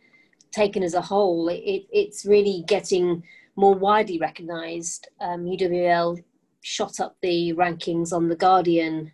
taken 0.52 0.82
as 0.82 0.94
a 0.94 1.00
whole, 1.00 1.48
it, 1.48 1.86
it's 1.92 2.24
really 2.24 2.64
getting 2.66 3.22
more 3.60 3.74
widely 3.74 4.18
recognised. 4.18 5.08
Um, 5.20 5.44
UWL 5.44 6.22
shot 6.62 6.98
up 6.98 7.16
the 7.22 7.52
rankings 7.52 8.12
on 8.12 8.28
the 8.28 8.36
Guardian 8.36 9.12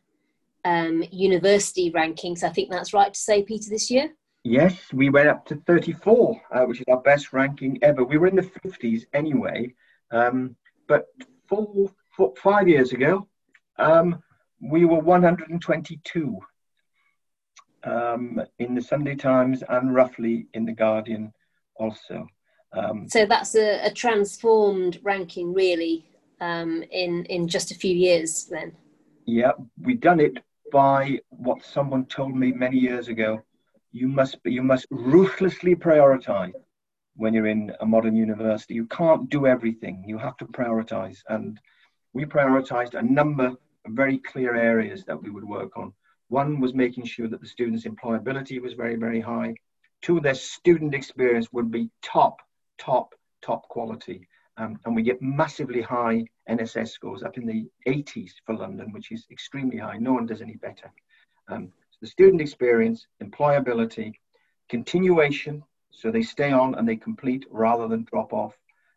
um, 0.65 1.05
university 1.11 1.91
rankings. 1.93 2.43
I 2.43 2.51
think 2.51 2.71
that's 2.71 2.95
right 2.95 3.13
to 3.13 3.21
say, 3.21 3.43
Peter, 3.43 3.69
this 3.69 3.91
year. 3.91 4.15
Yes, 4.45 4.93
we 4.93 5.11
went 5.11 5.29
up 5.29 5.45
to 5.47 5.57
34, 5.67 6.41
uh, 6.53 6.61
which 6.67 6.81
is 6.81 6.87
our 6.89 7.01
best 7.03 7.33
ranking 7.33 7.79
ever. 7.83 8.05
We 8.05 8.17
were 8.17 8.29
in 8.29 8.37
the 8.37 8.43
50s 8.43 9.03
anyway, 9.13 9.75
um, 10.13 10.55
but 10.87 11.07
four, 11.49 11.91
four, 12.17 12.33
five 12.41 12.69
years 12.69 12.93
ago, 12.93 13.27
um, 13.79 14.23
we 14.61 14.85
were 14.85 15.01
122 15.01 16.39
um, 17.83 18.41
in 18.61 18.75
the 18.75 18.83
Sunday 18.83 19.17
Times 19.17 19.65
and 19.69 19.93
roughly 19.93 20.47
in 20.55 20.65
the 20.65 20.73
Guardian 20.73 21.33
also. 21.75 22.29
Um, 22.77 23.09
so 23.09 23.27
that's 23.27 23.55
a, 23.55 23.87
a, 23.87 23.91
transformed 23.91 25.01
ranking, 25.03 25.55
really, 25.55 26.05
um, 26.41 26.83
in 26.91 27.25
in 27.25 27.49
just 27.49 27.71
a 27.71 27.75
few 27.75 27.95
years. 27.95 28.45
Then. 28.45 28.73
Yeah, 29.25 29.53
we've 29.81 30.01
done 30.01 30.21
it 30.21 30.39
by 30.73 31.21
what 31.31 31.65
someone 31.65 32.05
told 32.07 32.37
me 32.37 32.53
many 32.53 32.79
years 32.79 33.09
ago. 33.09 33.43
You 33.93 34.09
must 34.09 34.37
you 34.45 34.63
must 34.63 34.87
ruthlessly 34.91 35.75
prioritize 35.75 36.53
when 37.15 37.33
you're 37.33 37.47
in 37.47 37.73
a 37.81 37.87
modern 37.87 38.15
university. 38.15 38.75
You 38.75 38.87
can't 38.87 39.31
do 39.31 39.47
everything. 39.47 40.05
You 40.07 40.19
have 40.19 40.37
to 40.39 40.45
prioritize, 40.47 41.19
and 41.29 41.59
we 42.13 42.25
prioritized 42.25 42.95
a 42.95 43.03
number 43.03 43.47
of 43.47 43.59
very 43.89 44.19
clear 44.19 44.55
areas 44.55 45.05
that 45.05 45.23
we 45.23 45.31
would 45.31 45.45
work 45.45 45.77
on. 45.77 45.93
One 46.29 46.61
was 46.61 46.75
making 46.75 47.05
sure 47.07 47.29
that 47.29 47.41
the 47.41 47.47
students' 47.47 47.87
employability 47.87 48.61
was 48.61 48.75
very, 48.75 48.97
very 48.97 49.21
high. 49.21 49.55
Two, 50.03 50.21
their 50.21 50.35
student 50.35 50.95
experience 50.95 51.53
would 51.53 51.71
be 51.71 51.91
top, 52.03 52.41
top, 52.79 53.15
top 53.43 53.69
quality. 53.69 54.29
Um, 54.59 54.79
and 54.85 54.97
we 54.97 55.03
get 55.03 55.21
massively 55.21 55.83
high 55.83 56.25
NSS 56.49 56.89
scores 56.89 57.23
up 57.23 57.37
in 57.37 57.47
the 57.47 57.67
80s 57.87 58.33
for 58.45 58.55
London, 58.55 58.93
which 58.93 59.13
is 59.13 59.27
extremely 59.31 59.77
high. 59.77 59.99
No 59.99 60.15
one 60.15 60.27
does 60.27 60.41
any 60.41 60.57
better. 60.57 60.91
Um, 61.49 61.73
so 61.91 61.99
the 62.01 62.07
student 62.07 62.41
experience, 62.41 63.07
employability, 63.23 64.15
continuation, 64.69 65.63
so 65.91 66.11
they 66.11 66.23
stay 66.23 66.53
on 66.53 66.75
and 66.75 66.89
they 66.89 66.97
complete 66.97 67.45
rather 67.51 67.89
than 67.89 68.05
drop 68.05 68.33
off 68.33 68.55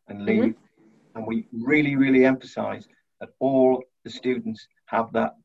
and 0.07 0.25
leave. 0.25 0.43
Mm-hmm. 0.43 1.17
And 1.17 1.27
we 1.27 1.47
really, 1.51 1.95
really 1.95 2.25
emphasize 2.25 2.87
that 3.19 3.29
all 3.39 3.83
the 4.03 4.09
students 4.09 4.67
have 4.85 5.11
that 5.13 5.35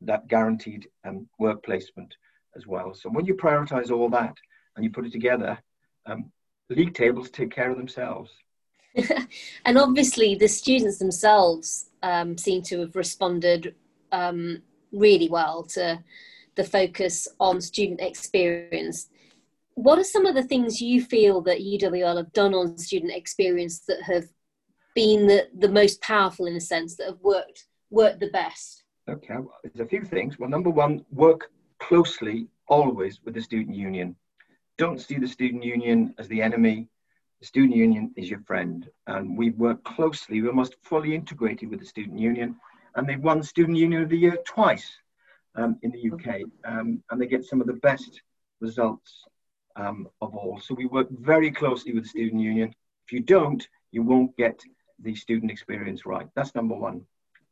that 0.00 0.26
guaranteed 0.28 0.88
um, 1.04 1.28
work 1.38 1.62
placement 1.62 2.14
as 2.56 2.66
well. 2.66 2.92
So 2.94 3.08
when 3.08 3.24
you 3.24 3.34
prioritize 3.34 3.90
all 3.90 4.08
that 4.10 4.34
and 4.74 4.84
you 4.84 4.90
put 4.90 5.06
it 5.06 5.12
together, 5.12 5.58
um, 6.06 6.32
league 6.74 6.94
tables 6.94 7.30
take 7.30 7.50
care 7.50 7.70
of 7.70 7.76
themselves. 7.76 8.30
and 9.64 9.78
obviously, 9.78 10.34
the 10.34 10.48
students 10.48 10.98
themselves 10.98 11.90
um, 12.02 12.36
seem 12.36 12.62
to 12.62 12.80
have 12.80 12.96
responded 12.96 13.74
um, 14.12 14.62
really 14.92 15.28
well 15.28 15.62
to 15.62 16.02
the 16.56 16.64
focus 16.64 17.28
on 17.38 17.60
student 17.60 18.00
experience. 18.00 19.08
What 19.74 19.98
are 19.98 20.04
some 20.04 20.26
of 20.26 20.34
the 20.34 20.42
things 20.42 20.80
you 20.80 21.02
feel 21.02 21.40
that 21.42 21.60
UWL 21.60 22.16
have 22.16 22.32
done 22.32 22.54
on 22.54 22.76
student 22.76 23.12
experience 23.12 23.80
that 23.86 24.02
have 24.02 24.26
been 24.94 25.26
the, 25.26 25.48
the 25.56 25.68
most 25.68 26.00
powerful 26.00 26.46
in 26.46 26.56
a 26.56 26.60
sense, 26.60 26.96
that 26.96 27.06
have 27.06 27.20
worked 27.22 27.66
work 27.90 28.18
the 28.18 28.30
best? 28.30 28.84
Okay, 29.08 29.34
well, 29.34 29.54
there's 29.62 29.80
a 29.80 29.88
few 29.88 30.04
things. 30.04 30.38
Well, 30.38 30.50
number 30.50 30.70
one, 30.70 31.04
work 31.10 31.50
closely 31.78 32.48
always 32.68 33.20
with 33.24 33.34
the 33.34 33.40
student 33.40 33.76
union. 33.76 34.16
Don't 34.80 34.98
see 34.98 35.18
the 35.18 35.28
student 35.28 35.62
union 35.62 36.14
as 36.16 36.26
the 36.28 36.40
enemy. 36.40 36.88
The 37.40 37.46
student 37.46 37.76
union 37.76 38.14
is 38.16 38.30
your 38.30 38.40
friend, 38.40 38.88
and 39.06 39.36
we 39.36 39.50
work 39.50 39.84
closely. 39.84 40.40
We're 40.40 40.48
almost 40.48 40.76
fully 40.84 41.14
integrated 41.14 41.68
with 41.68 41.80
the 41.80 41.84
student 41.84 42.18
union, 42.18 42.56
and 42.94 43.06
they've 43.06 43.22
won 43.22 43.42
Student 43.42 43.76
Union 43.76 44.04
of 44.04 44.08
the 44.08 44.16
Year 44.16 44.38
twice 44.46 44.90
um, 45.54 45.78
in 45.82 45.90
the 45.90 46.10
UK, 46.10 46.40
um, 46.64 47.02
and 47.10 47.20
they 47.20 47.26
get 47.26 47.44
some 47.44 47.60
of 47.60 47.66
the 47.66 47.74
best 47.74 48.22
results 48.62 49.24
um, 49.76 50.08
of 50.22 50.34
all. 50.34 50.58
So 50.58 50.74
we 50.74 50.86
work 50.86 51.08
very 51.10 51.50
closely 51.50 51.92
with 51.92 52.04
the 52.04 52.08
student 52.08 52.40
union. 52.40 52.74
If 53.04 53.12
you 53.12 53.20
don't, 53.20 53.68
you 53.90 54.02
won't 54.02 54.34
get 54.38 54.62
the 54.98 55.14
student 55.14 55.52
experience 55.52 56.06
right. 56.06 56.28
That's 56.34 56.54
number 56.54 56.74
one. 56.74 57.04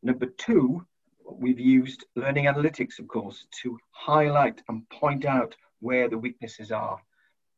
Number 0.03 0.29
two, 0.39 0.83
we've 1.31 1.61
used 1.61 2.07
learning 2.17 2.47
analytics, 2.47 2.99
of 2.99 3.07
course, 3.07 3.47
to 3.61 3.79
highlight 3.91 4.63
and 4.71 4.89
point 4.89 5.27
out 5.27 5.55
where 5.81 6.09
the 6.09 6.17
weaknesses 6.17 6.73
are, 6.73 6.99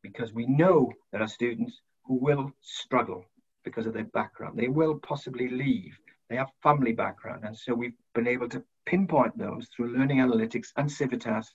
because 0.03 0.33
we 0.33 0.47
know 0.47 0.93
there 1.13 1.23
are 1.23 1.29
students 1.29 1.81
who 2.05 2.15
will 2.15 2.53
struggle 2.61 3.25
because 3.65 3.87
of 3.87 3.95
their 3.95 4.05
background. 4.05 4.59
They 4.59 4.69
will 4.69 4.99
possibly 4.99 5.49
leave. 5.49 5.99
They 6.29 6.37
have 6.37 6.51
family 6.63 6.93
background. 6.93 7.45
And 7.45 7.57
so 7.57 7.75
we've 7.75 7.97
been 8.15 8.29
able 8.29 8.49
to 8.51 8.63
pinpoint 8.87 9.37
those 9.37 9.69
through 9.69 9.97
learning 9.97 10.19
analytics 10.19 10.69
and 10.77 10.91
Civitas. 10.91 11.53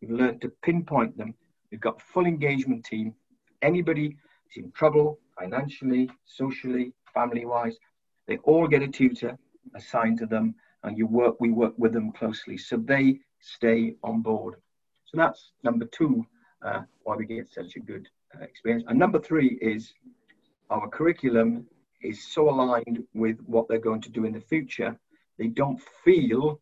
We've 0.00 0.10
learned 0.10 0.40
to 0.42 0.52
pinpoint 0.62 1.16
them. 1.16 1.34
We've 1.70 1.80
got 1.80 2.02
full 2.02 2.26
engagement 2.26 2.84
team. 2.84 3.14
Anybody 3.62 4.16
is 4.50 4.62
in 4.62 4.70
trouble 4.72 5.18
financially, 5.38 6.10
socially, 6.24 6.92
family-wise, 7.12 7.76
they 8.26 8.38
all 8.38 8.66
get 8.66 8.82
a 8.82 8.88
tutor 8.88 9.38
assigned 9.74 10.18
to 10.18 10.26
them 10.26 10.54
and 10.82 10.96
you 10.98 11.06
work, 11.06 11.36
we 11.40 11.50
work 11.50 11.74
with 11.78 11.92
them 11.92 12.12
closely. 12.12 12.56
So 12.56 12.76
they 12.76 13.20
stay 13.40 13.94
on 14.02 14.22
board. 14.22 14.56
So 15.06 15.16
that's 15.16 15.52
number 15.62 15.86
two, 15.86 16.26
uh, 16.62 16.82
why 17.02 17.16
we 17.16 17.26
get 17.26 17.48
such 17.48 17.76
a 17.76 17.80
good 17.80 18.08
uh, 18.34 18.42
experience. 18.42 18.84
And 18.88 18.98
number 18.98 19.18
three 19.18 19.58
is 19.60 19.92
our 20.70 20.88
curriculum 20.88 21.66
is 22.02 22.26
so 22.26 22.48
aligned 22.48 23.04
with 23.14 23.38
what 23.46 23.68
they're 23.68 23.78
going 23.78 24.02
to 24.02 24.10
do 24.10 24.24
in 24.24 24.32
the 24.32 24.40
future. 24.40 24.98
They 25.38 25.48
don't 25.48 25.80
feel 26.04 26.60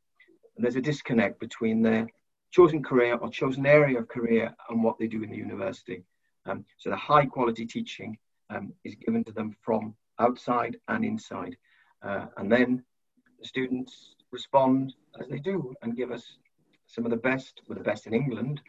there's 0.57 0.77
a 0.77 0.81
disconnect 0.81 1.41
between 1.41 1.83
their 1.83 2.07
chosen 2.51 2.83
career 2.83 3.17
or 3.17 3.29
chosen 3.31 3.67
area 3.67 3.99
of 3.99 4.09
career 4.09 4.55
and 4.69 4.83
what 4.83 4.99
they 4.99 5.07
do 5.07 5.23
in 5.23 5.31
the 5.31 5.37
university. 5.37 6.05
Um, 6.47 6.65
so 6.79 6.91
the 6.91 6.97
high 6.97 7.27
quality 7.27 7.67
teaching 7.67 8.17
um, 8.51 8.73
is 8.85 8.95
given 8.95 9.25
to 9.25 9.33
them 9.33 9.57
from 9.63 9.95
outside 10.21 10.77
and 10.89 11.05
inside. 11.05 11.57
Uh, 12.03 12.27
and 12.37 12.51
then 12.51 12.85
the 13.41 13.47
students 13.47 14.15
respond 14.31 14.95
as 15.21 15.27
they 15.29 15.39
do 15.39 15.75
and 15.83 15.97
give 15.97 16.13
us 16.13 16.37
some 16.87 17.05
of 17.05 17.11
the 17.11 17.17
best, 17.17 17.63
we're 17.67 17.77
the 17.77 17.83
best 17.83 18.07
in 18.07 18.15
England, 18.15 18.61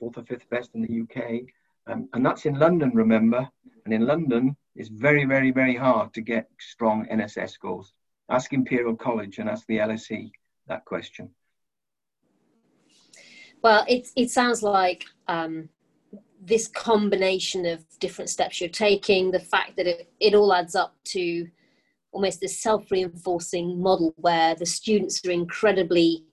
fourth 0.00 0.18
or 0.18 0.24
fifth 0.24 0.48
best 0.50 0.70
in 0.74 0.82
the 0.82 1.02
UK. 1.02 1.42
Um, 1.86 2.08
and 2.12 2.26
that's 2.26 2.46
in 2.46 2.58
London, 2.58 2.90
remember. 2.94 3.48
And 3.84 3.94
in 3.94 4.06
London, 4.06 4.56
it's 4.74 4.88
very, 4.88 5.24
very, 5.24 5.52
very 5.52 5.76
hard 5.76 6.12
to 6.14 6.20
get 6.20 6.48
strong 6.58 7.06
NSS 7.12 7.50
scores. 7.50 7.92
Ask 8.28 8.52
Imperial 8.52 8.96
College 8.96 9.38
and 9.38 9.48
ask 9.48 9.66
the 9.66 9.78
LSE 9.78 10.30
that 10.66 10.84
question. 10.84 11.30
Well, 13.62 13.84
it, 13.88 14.08
it 14.16 14.30
sounds 14.30 14.62
like 14.62 15.04
um, 15.28 15.68
this 16.40 16.68
combination 16.68 17.66
of 17.66 17.84
different 17.98 18.30
steps 18.30 18.60
you're 18.60 18.70
taking, 18.70 19.30
the 19.30 19.40
fact 19.40 19.76
that 19.76 19.86
it, 19.86 20.10
it 20.18 20.34
all 20.34 20.54
adds 20.54 20.74
up 20.74 20.94
to 21.04 21.46
almost 22.12 22.40
this 22.40 22.58
self 22.58 22.90
reinforcing 22.90 23.80
model 23.80 24.14
where 24.16 24.54
the 24.54 24.66
students 24.66 25.24
are 25.26 25.30
incredibly 25.30 26.24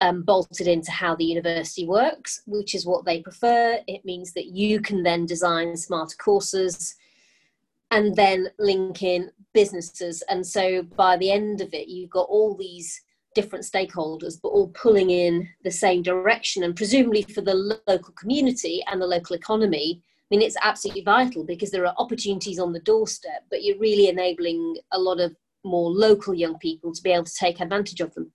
um, 0.00 0.22
bolted 0.22 0.68
into 0.68 0.90
how 0.90 1.14
the 1.14 1.24
university 1.24 1.86
works, 1.86 2.42
which 2.46 2.74
is 2.74 2.86
what 2.86 3.04
they 3.04 3.20
prefer. 3.20 3.78
It 3.86 4.04
means 4.04 4.32
that 4.34 4.46
you 4.46 4.80
can 4.80 5.02
then 5.02 5.26
design 5.26 5.76
smarter 5.76 6.16
courses 6.16 6.94
and 7.90 8.14
then 8.14 8.48
link 8.58 9.02
in 9.02 9.30
businesses. 9.54 10.22
And 10.28 10.46
so 10.46 10.82
by 10.82 11.16
the 11.16 11.30
end 11.30 11.60
of 11.60 11.72
it, 11.72 11.88
you've 11.88 12.10
got 12.10 12.28
all 12.28 12.54
these 12.54 13.00
different 13.34 13.64
stakeholders, 13.64 14.38
but 14.42 14.48
all 14.48 14.68
pulling 14.68 15.10
in 15.10 15.48
the 15.64 15.70
same 15.70 16.02
direction. 16.02 16.62
And 16.62 16.76
presumably 16.76 17.22
for 17.22 17.40
the 17.40 17.78
local 17.86 18.12
community 18.14 18.82
and 18.90 19.00
the 19.00 19.06
local 19.06 19.36
economy, 19.36 20.02
I 20.30 20.34
mean, 20.34 20.42
it's 20.42 20.56
absolutely 20.60 21.02
vital 21.02 21.44
because 21.44 21.70
there 21.70 21.86
are 21.86 21.94
opportunities 21.96 22.58
on 22.58 22.72
the 22.72 22.80
doorstep, 22.80 23.44
but 23.50 23.64
you're 23.64 23.78
really 23.78 24.08
enabling 24.08 24.76
a 24.92 24.98
lot 24.98 25.20
of 25.20 25.34
more 25.64 25.90
local 25.90 26.34
young 26.34 26.58
people 26.58 26.92
to 26.92 27.02
be 27.02 27.10
able 27.10 27.24
to 27.24 27.34
take 27.34 27.60
advantage 27.60 28.00
of 28.00 28.12
them. 28.14 28.30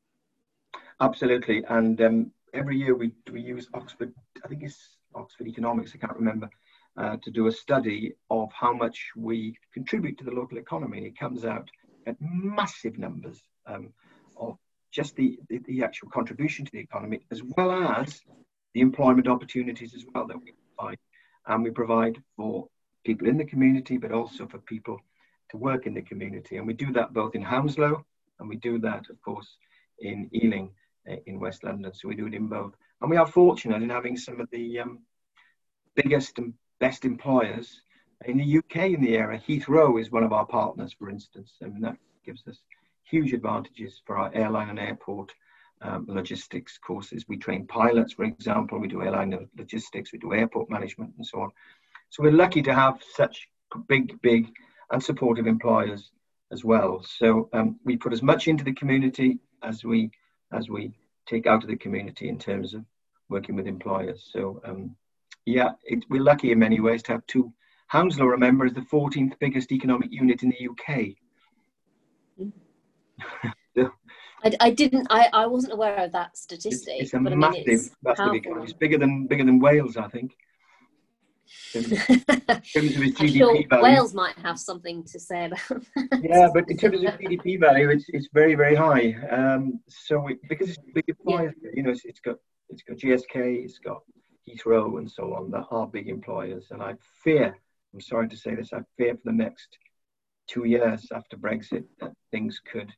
Absolutely. 1.04 1.66
And 1.68 2.00
um, 2.02 2.32
every 2.54 2.78
year 2.78 2.96
we, 2.96 3.12
we 3.30 3.42
use 3.42 3.68
Oxford, 3.74 4.13
I 4.42 4.48
think 4.48 4.63
it's 4.63 4.96
Oxford 5.13 5.48
Economics, 5.48 5.92
I 5.94 5.98
can't 5.98 6.16
remember, 6.16 6.50
uh, 6.96 7.18
to 7.22 7.30
do 7.30 7.48
a 7.48 7.52
study 7.52 8.13
of 8.30 8.50
how 8.54 8.72
much 8.72 9.12
we 9.18 9.58
contribute 9.74 10.18
to 10.20 10.24
the 10.24 10.32
local 10.32 10.58
economy. 10.58 11.06
It 11.06 11.20
comes 11.20 11.44
out 11.44 11.70
at 12.08 12.16
massive 12.22 12.98
numbers 12.98 13.42
um, 13.68 13.89
of 14.38 14.58
just 14.92 15.18
the, 15.18 15.38
the, 15.50 15.60
the, 15.68 15.84
actual 15.84 16.08
contribution 16.08 16.63
to 16.63 16.72
the 16.72 16.80
economy, 16.80 17.20
as 17.32 17.42
well 17.58 17.72
as 17.72 18.22
the 18.74 18.80
employment 18.80 19.28
opportunities 19.28 19.94
as 19.94 20.06
well 20.16 20.26
that 20.26 20.38
we 20.38 20.54
provide. 20.78 21.00
And 21.48 21.66
we 21.66 21.72
provide 21.72 22.24
for 22.38 22.70
people 23.04 23.28
in 23.28 23.38
the 23.38 23.44
community, 23.44 23.98
but 23.98 24.13
also 24.13 24.48
for 24.48 24.60
people 24.60 25.02
to 25.52 25.58
work 25.58 25.86
in 25.86 25.96
the 25.96 26.02
community. 26.02 26.56
And 26.56 26.66
we 26.66 26.74
do 26.74 26.94
that 26.94 27.12
both 27.12 27.36
in 27.36 27.42
Hounslow, 27.42 28.06
and 28.39 28.48
we 28.48 28.56
do 28.56 28.80
that, 28.80 29.10
of 29.10 29.22
course, 29.22 29.58
in 30.00 30.30
Ealing 30.34 30.70
in 31.26 31.39
West 31.39 31.63
London. 31.63 31.94
So 31.94 32.08
we 32.08 32.16
do 32.16 32.28
it 32.28 32.34
in 32.34 32.48
both. 32.48 32.74
And 33.02 33.10
we 33.10 33.18
are 33.18 33.28
fortunate 33.28 33.84
in 33.84 33.89
having 33.89 34.16
some 34.18 34.39
of 34.39 34.50
the 34.52 34.80
um, 34.80 35.00
biggest 35.96 36.38
and 36.38 36.54
best 36.80 37.06
employers 37.06 37.82
in 38.26 38.38
the 38.38 38.58
UK 38.58 38.92
in 38.92 39.02
the 39.02 39.18
area. 39.18 39.42
Heathrow 39.46 40.00
is 40.00 40.12
one 40.12 40.24
of 40.24 40.34
our 40.34 40.46
partners, 40.46 40.96
for 40.98 41.10
instance, 41.10 41.54
and 41.62 41.84
that 41.84 41.98
gives 42.26 42.48
us 42.48 42.60
huge 43.04 43.34
advantages 43.34 44.02
for 44.06 44.18
our 44.18 44.32
airline 44.34 44.70
and 44.70 44.80
airport 44.80 45.34
um, 45.82 46.06
logistics 46.08 46.78
courses. 46.78 47.26
We 47.28 47.38
train 47.38 47.68
pilots, 47.68 48.13
for 48.13 48.24
example, 48.24 48.80
we 48.80 48.88
do 48.88 49.02
airline 49.02 49.38
logistics, 49.58 50.13
we 50.13 50.20
do 50.20 50.34
airport 50.34 50.70
management, 50.70 51.13
and 51.18 51.26
so 51.26 51.42
on. 51.42 51.52
So 52.10 52.24
we're 52.24 52.32
lucky 52.32 52.62
to 52.62 52.74
have 52.74 53.02
such 53.16 53.50
big, 53.88 54.22
big 54.22 54.52
and 54.92 55.04
supportive 55.04 55.48
employers 55.48 56.12
as 56.52 56.63
well. 56.63 57.04
So 57.04 57.50
um, 57.54 57.80
we 57.84 57.98
put 57.98 58.13
as 58.13 58.22
much 58.22 58.48
into 58.48 58.63
the 58.63 58.74
community 58.74 59.39
as 59.63 59.84
we 59.84 60.12
as 60.54 60.70
we 60.70 60.92
take 61.26 61.48
out 61.48 61.63
of 61.63 61.70
the 61.70 61.76
community 61.76 62.30
in 62.30 62.38
terms 62.38 62.74
of 62.74 62.84
working 63.30 63.56
with 63.56 63.68
employers. 63.68 64.30
So 64.32 64.62
um, 64.66 64.96
yeah, 65.46 65.72
it, 65.84 66.04
we're 66.10 66.22
lucky 66.22 66.52
in 66.52 66.60
many 66.60 66.80
ways 66.80 67.04
to 67.04 67.13
have 67.13 67.26
two. 67.28 67.52
Hounslow, 67.88 68.26
remember, 68.26 68.66
is 68.66 68.74
the 68.74 68.82
14th 68.82 69.38
biggest 69.39 69.72
economic 69.72 70.12
unit 70.12 70.42
in 70.44 70.50
the 70.50 70.68
UK. 70.70 71.16
I, 74.44 74.52
I, 74.60 74.72
didn't. 74.72 75.08
I, 75.10 75.30
I 75.32 75.46
wasn't 75.46 75.74
aware 75.74 75.98
of 75.98 76.12
that 76.12 76.38
statistic. 76.38 76.96
It's, 76.98 77.13
it's 77.13 77.13
a 77.13 77.20
massive, 77.20 77.44
I 77.44 77.50
mean, 77.52 77.63
it's 77.68 77.92
massive 78.04 78.34
economy. 78.34 78.63
It's 78.63 78.74
bigger 78.74 78.98
than 78.98 79.28
bigger 79.28 79.46
than 79.46 79.60
Wales, 79.60 79.96
I 79.96 80.08
think. 80.08 80.36
In 81.76 81.84
terms 81.84 82.96
of 82.96 83.04
its 83.04 83.20
GDP 83.20 83.38
sure 83.38 83.68
value, 83.70 83.84
Wales 83.84 84.14
might 84.14 84.38
have 84.38 84.60
something 84.60 85.04
to 85.06 85.20
say 85.20 85.46
about 85.46 85.60
that. 85.68 86.22
Yeah, 86.24 86.50
but 86.54 86.70
in 86.70 86.78
terms 86.78 87.04
of 87.04 87.20
GDP 87.20 87.60
value, 87.60 87.90
it's 87.90 88.06
it's 88.10 88.30
very 88.34 88.56
very 88.56 88.76
high. 88.76 89.16
Um, 89.30 89.80
so 89.88 90.28
it, 90.28 90.38
because 90.48 90.70
it's 90.70 90.80
big, 90.94 91.04
yeah. 91.28 91.50
you 91.74 91.84
know, 91.84 91.92
it's, 91.92 92.06
it's 92.06 92.20
got 92.20 92.38
it's 92.70 92.84
got 92.84 92.98
GSK, 92.98 93.66
it's 93.66 93.80
got 93.80 94.02
Heathrow 94.48 94.98
and 94.98 95.10
so 95.10 95.34
on 95.34 95.52
that 95.52 95.66
are 95.72 95.88
big 95.88 96.10
employers. 96.10 96.68
And 96.72 96.82
I 96.82 96.96
fear, 97.24 97.56
I'm 97.94 98.02
sorry 98.02 98.28
to 98.30 98.38
say 98.38 98.56
this, 98.56 98.74
I 98.74 98.80
fear 98.98 99.16
for 99.16 99.22
the 99.26 99.32
next 99.32 99.78
two 100.48 100.66
years 100.66 101.08
after 101.14 101.38
Brexit 101.38 101.86
that 102.02 102.14
things 102.32 102.60
could 102.60 102.92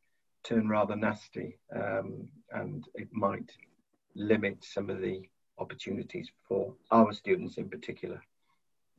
turn 0.43 0.69
rather 0.69 0.95
nasty 0.95 1.57
um, 1.75 2.27
and 2.51 2.87
it 2.95 3.07
might 3.11 3.51
limit 4.15 4.63
some 4.63 4.89
of 4.89 5.01
the 5.01 5.21
opportunities 5.57 6.29
for 6.47 6.73
our 6.91 7.13
students 7.13 7.57
in 7.57 7.69
particular. 7.69 8.21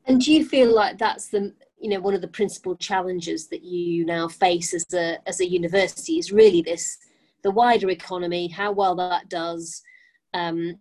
And 0.06 0.20
do 0.20 0.32
you 0.32 0.44
feel 0.44 0.74
like 0.74 0.98
that's 0.98 1.28
the 1.28 1.52
you 1.78 1.90
know 1.90 2.00
one 2.00 2.14
of 2.14 2.20
the 2.22 2.28
principal 2.28 2.74
challenges 2.76 3.48
that 3.48 3.62
you 3.62 4.04
now 4.06 4.28
face 4.28 4.72
as 4.72 4.86
a 4.94 5.18
as 5.28 5.40
a 5.40 5.48
university 5.48 6.18
is 6.18 6.32
really 6.32 6.62
this 6.62 6.98
the 7.42 7.50
wider 7.52 7.90
economy, 7.90 8.48
how 8.48 8.72
well 8.72 8.96
that 8.96 9.28
does, 9.28 9.82
um, 10.34 10.74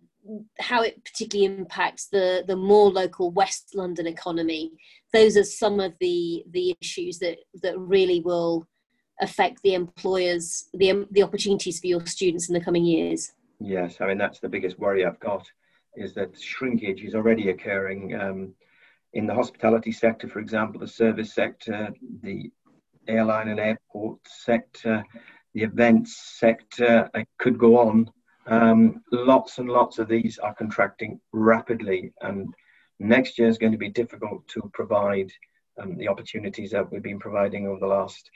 how 0.58 0.82
it 0.82 1.04
particularly 1.04 1.58
impacts 1.58 2.08
the 2.08 2.44
the 2.46 2.56
more 2.56 2.90
local 2.90 3.30
West 3.30 3.72
London 3.74 4.06
economy. 4.06 4.72
Those 5.12 5.36
are 5.36 5.44
some 5.44 5.78
of 5.80 5.94
the 6.00 6.44
the 6.50 6.76
issues 6.80 7.18
that 7.20 7.38
that 7.62 7.78
really 7.78 8.20
will 8.20 8.66
affect 9.20 9.62
the 9.62 9.74
employers 9.74 10.68
the 10.74 11.06
the 11.12 11.22
opportunities 11.22 11.78
for 11.78 11.86
your 11.86 12.04
students 12.06 12.48
in 12.48 12.54
the 12.54 12.64
coming 12.64 12.84
years. 12.84 13.32
Yes, 13.60 13.98
I 14.00 14.06
mean 14.06 14.18
that's 14.18 14.40
the 14.40 14.48
biggest 14.48 14.78
worry 14.78 15.06
I've 15.06 15.20
got 15.20 15.46
is 15.94 16.14
that 16.14 16.38
shrinkage 16.38 17.02
is 17.02 17.14
already 17.14 17.48
occurring 17.50 18.14
um, 18.20 18.54
in 19.12 19.26
the 19.26 19.34
hospitality 19.34 19.92
sector, 19.92 20.28
for 20.28 20.40
example, 20.40 20.80
the 20.80 20.88
service 20.88 21.34
sector, 21.34 21.90
the 22.22 22.50
airline 23.08 23.48
and 23.48 23.60
airport 23.60 24.18
sector, 24.26 25.04
the 25.54 25.62
events 25.62 26.16
sector, 26.38 27.08
I 27.14 27.24
could 27.38 27.58
go 27.58 27.78
on. 27.78 28.10
Um, 28.46 29.02
lots 29.10 29.58
and 29.58 29.68
lots 29.68 29.98
of 29.98 30.08
these 30.08 30.38
are 30.38 30.54
contracting 30.54 31.20
rapidly, 31.32 32.12
and 32.20 32.52
next 32.98 33.38
year 33.38 33.48
is 33.48 33.58
going 33.58 33.72
to 33.72 33.78
be 33.78 33.88
difficult 33.88 34.46
to 34.48 34.70
provide 34.72 35.32
um, 35.80 35.96
the 35.96 36.08
opportunities 36.08 36.70
that 36.70 36.90
we've 36.90 37.02
been 37.02 37.18
providing 37.18 37.66
over 37.66 37.80
the 37.80 37.86
last 37.86 38.30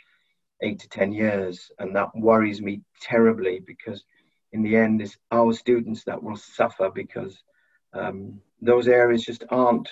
eight 0.62 0.78
to 0.80 0.88
10 0.88 1.12
years. 1.12 1.70
And 1.78 1.94
that 1.96 2.09
worries 2.14 2.61
me 2.61 2.83
terribly 3.00 3.61
because, 3.61 4.04
in 4.52 4.62
the 4.62 4.76
end, 4.76 5.00
it's 5.00 5.16
our 5.30 5.52
students 5.52 6.04
that 6.04 6.22
will 6.22 6.37
suffer 6.37 6.90
because 6.90 7.42
um, 7.92 8.40
those 8.61 8.88
areas 8.88 9.24
just 9.24 9.44
aren't 9.50 9.88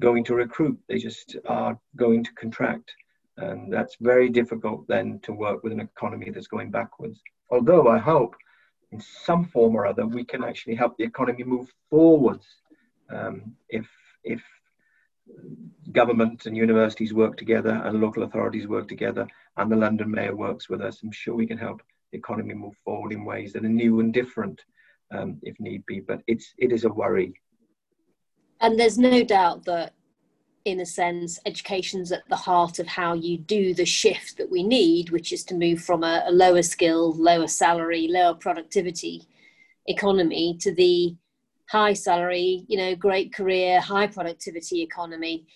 going 0.00 0.24
to 0.24 0.34
recruit, 0.34 0.78
they 0.88 0.98
just 0.98 1.36
are 1.46 1.78
going 1.96 2.24
to 2.24 2.32
contract. 2.34 2.92
And 3.36 3.72
that's 3.72 3.96
very 4.00 4.28
difficult 4.28 4.86
then 4.88 5.20
to 5.22 5.32
work 5.32 5.62
with 5.62 5.72
an 5.72 5.80
economy 5.80 6.30
that's 6.30 6.48
going 6.48 6.70
backwards. 6.70 7.20
Although 7.50 7.88
I 7.88 7.98
hope 7.98 8.34
in 8.90 9.00
some 9.00 9.44
form 9.44 9.74
or 9.76 9.86
other 9.86 10.06
we 10.06 10.24
can 10.24 10.42
actually 10.42 10.74
help 10.74 10.96
the 10.96 11.04
economy 11.04 11.44
move 11.44 11.68
forwards 11.90 12.46
um, 13.10 13.54
if 13.68 13.86
if 14.24 14.42
government 15.92 16.46
and 16.46 16.56
universities 16.56 17.12
work 17.12 17.36
together 17.36 17.82
and 17.84 18.00
local 18.00 18.22
authorities 18.22 18.66
work 18.66 18.88
together 18.88 19.26
and 19.56 19.70
the 19.70 19.76
London 19.76 20.10
Mayor 20.10 20.36
works 20.36 20.68
with 20.68 20.80
us, 20.80 21.02
I'm 21.02 21.12
sure 21.12 21.34
we 21.34 21.46
can 21.46 21.58
help 21.58 21.82
the 22.12 22.18
economy 22.18 22.54
move 22.54 22.74
forward 22.84 23.12
in 23.12 23.24
ways 23.24 23.52
that 23.52 23.64
are 23.64 23.68
new 23.68 24.00
and 24.00 24.12
different 24.12 24.62
um, 25.10 25.38
if 25.42 25.58
need 25.60 25.84
be. 25.86 26.00
But 26.00 26.22
it's 26.26 26.54
it 26.58 26.72
is 26.72 26.84
a 26.84 26.88
worry. 26.88 27.34
And 28.60 28.78
there's 28.78 28.98
no 28.98 29.22
doubt 29.22 29.64
that 29.64 29.94
in 30.64 30.80
a 30.80 30.86
sense, 30.86 31.38
education's 31.46 32.12
at 32.12 32.28
the 32.28 32.36
heart 32.36 32.78
of 32.78 32.86
how 32.86 33.14
you 33.14 33.38
do 33.38 33.72
the 33.72 33.86
shift 33.86 34.36
that 34.36 34.50
we 34.50 34.62
need, 34.62 35.10
which 35.10 35.32
is 35.32 35.42
to 35.44 35.54
move 35.54 35.80
from 35.80 36.04
a, 36.04 36.24
a 36.26 36.32
lower 36.32 36.62
skill, 36.62 37.14
lower 37.14 37.46
salary, 37.46 38.08
lower 38.08 38.34
productivity 38.34 39.26
economy 39.86 40.56
to 40.60 40.74
the 40.74 41.16
high 41.70 41.94
salary, 41.94 42.64
you 42.68 42.76
know, 42.76 42.94
great 42.94 43.32
career, 43.32 43.80
high 43.80 44.06
productivity 44.06 44.82
economy. 44.82 45.46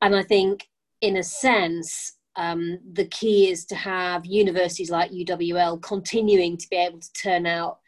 And 0.00 0.16
I 0.16 0.22
think, 0.22 0.68
in 1.00 1.18
a 1.18 1.22
sense, 1.22 2.16
um, 2.36 2.78
the 2.92 3.06
key 3.06 3.50
is 3.50 3.66
to 3.66 3.74
have 3.74 4.24
universities 4.24 4.90
like 4.90 5.10
UWL 5.10 5.82
continuing 5.82 6.56
to 6.56 6.68
be 6.70 6.76
able 6.76 7.00
to 7.00 7.12
turn 7.12 7.46
out 7.46 7.80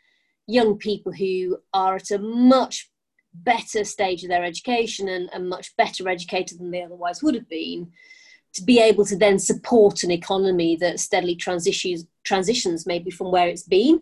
young 0.46 0.76
people 0.76 1.12
who 1.12 1.56
are 1.72 1.96
at 1.96 2.10
a 2.10 2.18
much 2.18 2.90
better 3.34 3.84
stage 3.84 4.22
of 4.22 4.28
their 4.28 4.44
education 4.44 5.08
and, 5.08 5.28
and 5.32 5.48
much 5.48 5.76
better 5.76 6.08
educated 6.08 6.58
than 6.58 6.70
they 6.70 6.82
otherwise 6.82 7.22
would 7.22 7.34
have 7.34 7.48
been 7.48 7.90
to 8.54 8.62
be 8.62 8.80
able 8.80 9.04
to 9.04 9.16
then 9.16 9.38
support 9.38 10.04
an 10.04 10.10
economy 10.10 10.76
that 10.76 11.00
steadily 11.00 11.34
transitions 11.34 12.06
transitions 12.22 12.86
maybe 12.86 13.10
from 13.10 13.30
where 13.30 13.48
it's 13.48 13.64
been 13.64 14.00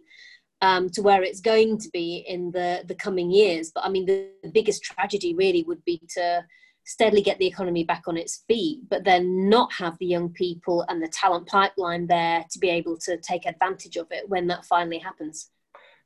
um, 0.63 0.89
to 0.91 1.03
where 1.03 1.23
it's 1.23 1.41
going 1.41 1.77
to 1.79 1.91
be 1.93 2.25
in 2.29 2.53
the 2.53 2.85
the 2.87 2.95
coming 2.95 3.31
years. 3.31 3.73
But 3.75 3.85
I 3.85 3.89
mean, 3.89 4.07
the, 4.07 4.29
the, 4.43 4.51
biggest 4.51 4.83
tragedy 4.83 5.35
really 5.35 5.65
would 5.65 5.85
be 5.85 6.01
to 6.15 6.45
steadily 6.85 7.21
get 7.21 7.39
the 7.39 7.47
economy 7.47 7.85
back 7.85 8.05
on 8.07 8.17
its 8.17 8.45
feet, 8.49 8.81
but 8.89 9.05
then 9.05 9.49
not 9.49 9.73
have 9.73 9.99
the 9.99 10.07
young 10.07 10.31
people 10.31 10.85
and 10.89 11.03
the 11.03 11.09
talent 11.09 11.47
pipeline 11.49 12.07
there 12.07 12.45
to 12.51 12.59
be 12.59 12.71
able 12.71 12.97
to 12.99 13.17
take 13.19 13.47
advantage 13.47 13.97
of 13.97 14.07
it 14.11 14.29
when 14.29 14.47
that 14.47 14.65
finally 14.65 14.99
happens. 14.99 15.51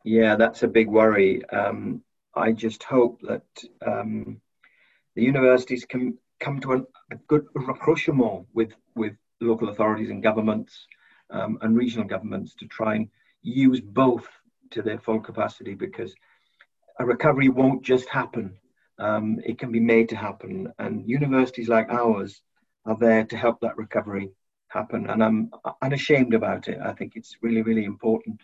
Yeah, 0.05 0.37
that's 0.37 0.63
a 0.63 0.69
big 0.69 0.89
worry. 0.89 1.45
Um, 1.51 2.03
I 2.37 2.53
just 2.53 2.83
hope 2.83 3.21
that 3.23 3.47
um, 3.87 4.41
the 5.15 5.23
universities 5.23 5.85
can 5.85 6.19
come 6.39 6.61
to 6.61 6.73
an, 6.73 6.87
a 7.11 7.17
good 7.29 7.47
rapprochement 7.55 8.47
with, 8.53 8.73
with 8.95 9.15
local 9.41 9.71
authorities 9.71 10.11
and 10.11 10.23
governments 10.23 10.87
um, 11.31 11.59
and 11.63 11.77
regional 11.77 12.07
governments 12.07 12.55
to 12.57 12.67
try 12.67 12.97
and 12.97 13.09
use 13.43 13.81
both 13.81 14.29
to 14.71 14.83
their 14.83 14.99
full 14.99 15.21
capacity 15.21 15.75
because 15.75 16.15
a 16.99 17.07
recovery 17.07 17.49
won't 17.49 17.83
just 17.83 18.09
happen. 18.09 18.57
Um, 18.99 19.41
it 19.45 19.59
can 19.59 19.73
be 19.73 19.81
made 19.81 20.09
to 20.11 20.17
happen. 20.17 20.73
And 20.79 21.09
universities 21.09 21.69
like 21.69 21.89
ours 21.91 22.43
are 22.85 22.97
there 22.99 23.25
to 23.25 23.37
help 23.37 23.61
that 23.61 23.77
recovery 23.77 24.31
happen. 24.69 25.09
And 25.09 25.23
I'm 25.23 25.51
unashamed 25.83 26.35
about 26.35 26.69
it. 26.69 26.79
I 26.83 26.93
think 26.93 27.13
it's 27.17 27.37
really, 27.43 27.63
really 27.63 27.85
important. 27.85 28.41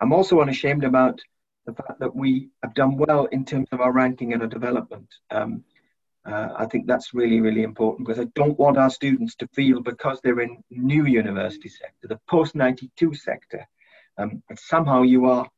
I'm 0.00 0.12
also 0.12 0.40
unashamed 0.40 0.84
about 0.84 1.20
the 1.66 1.74
fact 1.74 1.98
that 1.98 2.14
we 2.14 2.48
have 2.62 2.74
done 2.74 2.96
well 2.96 3.26
in 3.26 3.44
terms 3.44 3.68
of 3.72 3.80
our 3.80 3.92
ranking 3.92 4.32
and 4.32 4.42
our 4.42 4.48
development. 4.48 5.08
Um, 5.30 5.64
uh, 6.24 6.48
I 6.56 6.66
think 6.66 6.86
that's 6.86 7.14
really, 7.14 7.40
really 7.40 7.62
important 7.62 8.06
because 8.06 8.20
I 8.20 8.28
don't 8.34 8.58
want 8.58 8.78
our 8.78 8.90
students 8.90 9.36
to 9.36 9.48
feel 9.48 9.80
because 9.80 10.20
they're 10.22 10.40
in 10.40 10.62
new 10.70 11.06
university 11.06 11.68
sector, 11.68 12.08
the 12.08 12.20
post 12.28 12.54
92 12.54 13.14
sector, 13.14 13.66
um, 14.18 14.42
somehow 14.56 15.02
you 15.02 15.26
are, 15.26 15.48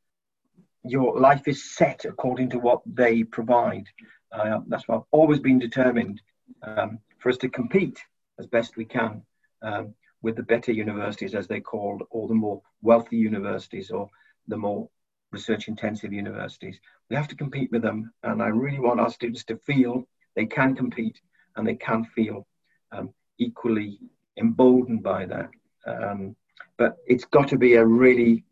your 0.83 1.19
life 1.19 1.47
is 1.47 1.75
set 1.75 2.05
according 2.05 2.49
to 2.51 2.59
what 2.59 2.81
they 2.85 3.23
provide. 3.23 3.87
Uh, 4.31 4.59
that's 4.67 4.87
why 4.87 4.97
I've 4.97 5.03
always 5.11 5.39
been 5.39 5.59
determined 5.59 6.21
um, 6.63 6.99
for 7.19 7.29
us 7.29 7.37
to 7.37 7.49
compete 7.49 7.99
as 8.37 8.47
best 8.47 8.77
we 8.77 8.85
can 8.85 9.23
um, 9.61 9.93
with 10.21 10.35
the 10.35 10.43
better 10.43 10.71
universities, 10.71 11.33
as 11.33 11.47
they're 11.47 11.61
called, 11.61 12.03
or 12.11 12.27
the 12.27 12.33
more 12.33 12.61
wealthy 12.81 13.17
universities, 13.17 13.89
or 13.89 14.09
the 14.47 14.57
more 14.57 14.89
research 15.31 15.67
intensive 15.67 16.13
universities. 16.13 16.79
We 17.09 17.15
have 17.15 17.27
to 17.29 17.35
compete 17.35 17.71
with 17.71 17.81
them, 17.81 18.11
and 18.23 18.41
I 18.41 18.47
really 18.47 18.79
want 18.79 18.99
our 18.99 19.09
students 19.11 19.43
to 19.45 19.57
feel 19.57 20.07
they 20.35 20.45
can 20.45 20.75
compete 20.75 21.19
and 21.55 21.67
they 21.67 21.75
can 21.75 22.05
feel 22.05 22.47
um, 22.91 23.13
equally 23.37 23.99
emboldened 24.37 25.03
by 25.03 25.25
that. 25.25 25.49
Um, 25.85 26.35
but 26.77 26.97
it's 27.07 27.25
got 27.25 27.49
to 27.49 27.57
be 27.57 27.75
a 27.75 27.85
really 27.85 28.45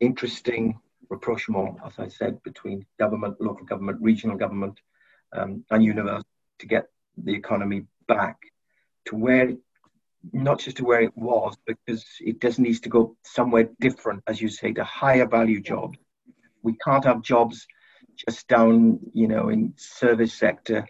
interesting 0.00 0.80
rapprochement, 1.08 1.76
as 1.84 1.98
I 1.98 2.08
said, 2.08 2.42
between 2.42 2.86
government, 2.98 3.40
local 3.40 3.66
government, 3.66 3.98
regional 4.00 4.36
government, 4.36 4.78
um, 5.32 5.64
and 5.70 5.84
university 5.84 6.28
to 6.60 6.66
get 6.66 6.86
the 7.16 7.34
economy 7.34 7.84
back 8.08 8.36
to 9.06 9.16
where, 9.16 9.52
not 10.32 10.58
just 10.58 10.78
to 10.78 10.84
where 10.84 11.00
it 11.00 11.16
was, 11.16 11.56
because 11.66 12.04
it 12.20 12.40
just 12.40 12.58
needs 12.58 12.80
to 12.80 12.88
go 12.88 13.16
somewhere 13.24 13.68
different, 13.80 14.22
as 14.26 14.40
you 14.40 14.48
say, 14.48 14.72
to 14.72 14.84
higher 14.84 15.26
value 15.26 15.60
jobs 15.60 15.98
we 16.66 16.76
can't 16.84 17.04
have 17.04 17.22
jobs 17.22 17.64
just 18.26 18.48
down, 18.48 18.98
you 19.14 19.28
know, 19.28 19.50
in 19.50 19.72
service 19.76 20.34
sector, 20.34 20.84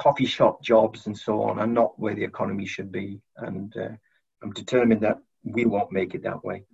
coffee 0.00 0.24
shop 0.24 0.62
jobs 0.62 1.06
and 1.06 1.16
so 1.16 1.42
on 1.42 1.60
are 1.60 1.66
not 1.66 1.98
where 2.00 2.14
the 2.14 2.24
economy 2.24 2.64
should 2.64 2.90
be. 2.90 3.20
And 3.36 3.76
uh, 3.76 3.90
I'm 4.42 4.52
determined 4.52 5.02
that 5.02 5.18
we 5.44 5.66
won't 5.66 5.92
make 5.92 6.14
it 6.14 6.22
that 6.22 6.42
way. 6.42 6.64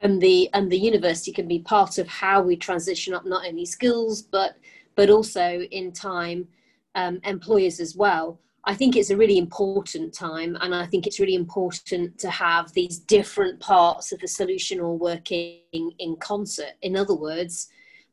And 0.00 0.20
the 0.20 0.48
and 0.52 0.70
the 0.70 0.78
university 0.78 1.32
can 1.32 1.48
be 1.48 1.58
part 1.58 1.98
of 1.98 2.06
how 2.06 2.40
we 2.40 2.56
transition 2.56 3.14
up 3.14 3.24
not 3.24 3.46
only 3.46 3.66
skills 3.66 4.22
but 4.22 4.56
but 4.94 5.10
also 5.10 5.60
in 5.70 5.92
time 5.92 6.48
um, 6.94 7.20
employers 7.24 7.80
as 7.80 7.96
well. 7.96 8.38
I 8.64 8.74
think 8.74 8.94
it's 8.94 9.10
a 9.10 9.16
really 9.16 9.38
important 9.38 10.14
time, 10.14 10.56
and 10.60 10.72
I 10.74 10.86
think 10.86 11.06
it's 11.06 11.18
really 11.18 11.34
important 11.34 12.18
to 12.20 12.30
have 12.30 12.72
these 12.72 12.98
different 13.00 13.58
parts 13.58 14.12
of 14.12 14.20
the 14.20 14.28
solution 14.28 14.80
all 14.80 14.98
working 14.98 15.60
in 15.72 16.16
concert. 16.20 16.74
In 16.80 16.96
other 16.96 17.14
words, 17.14 17.68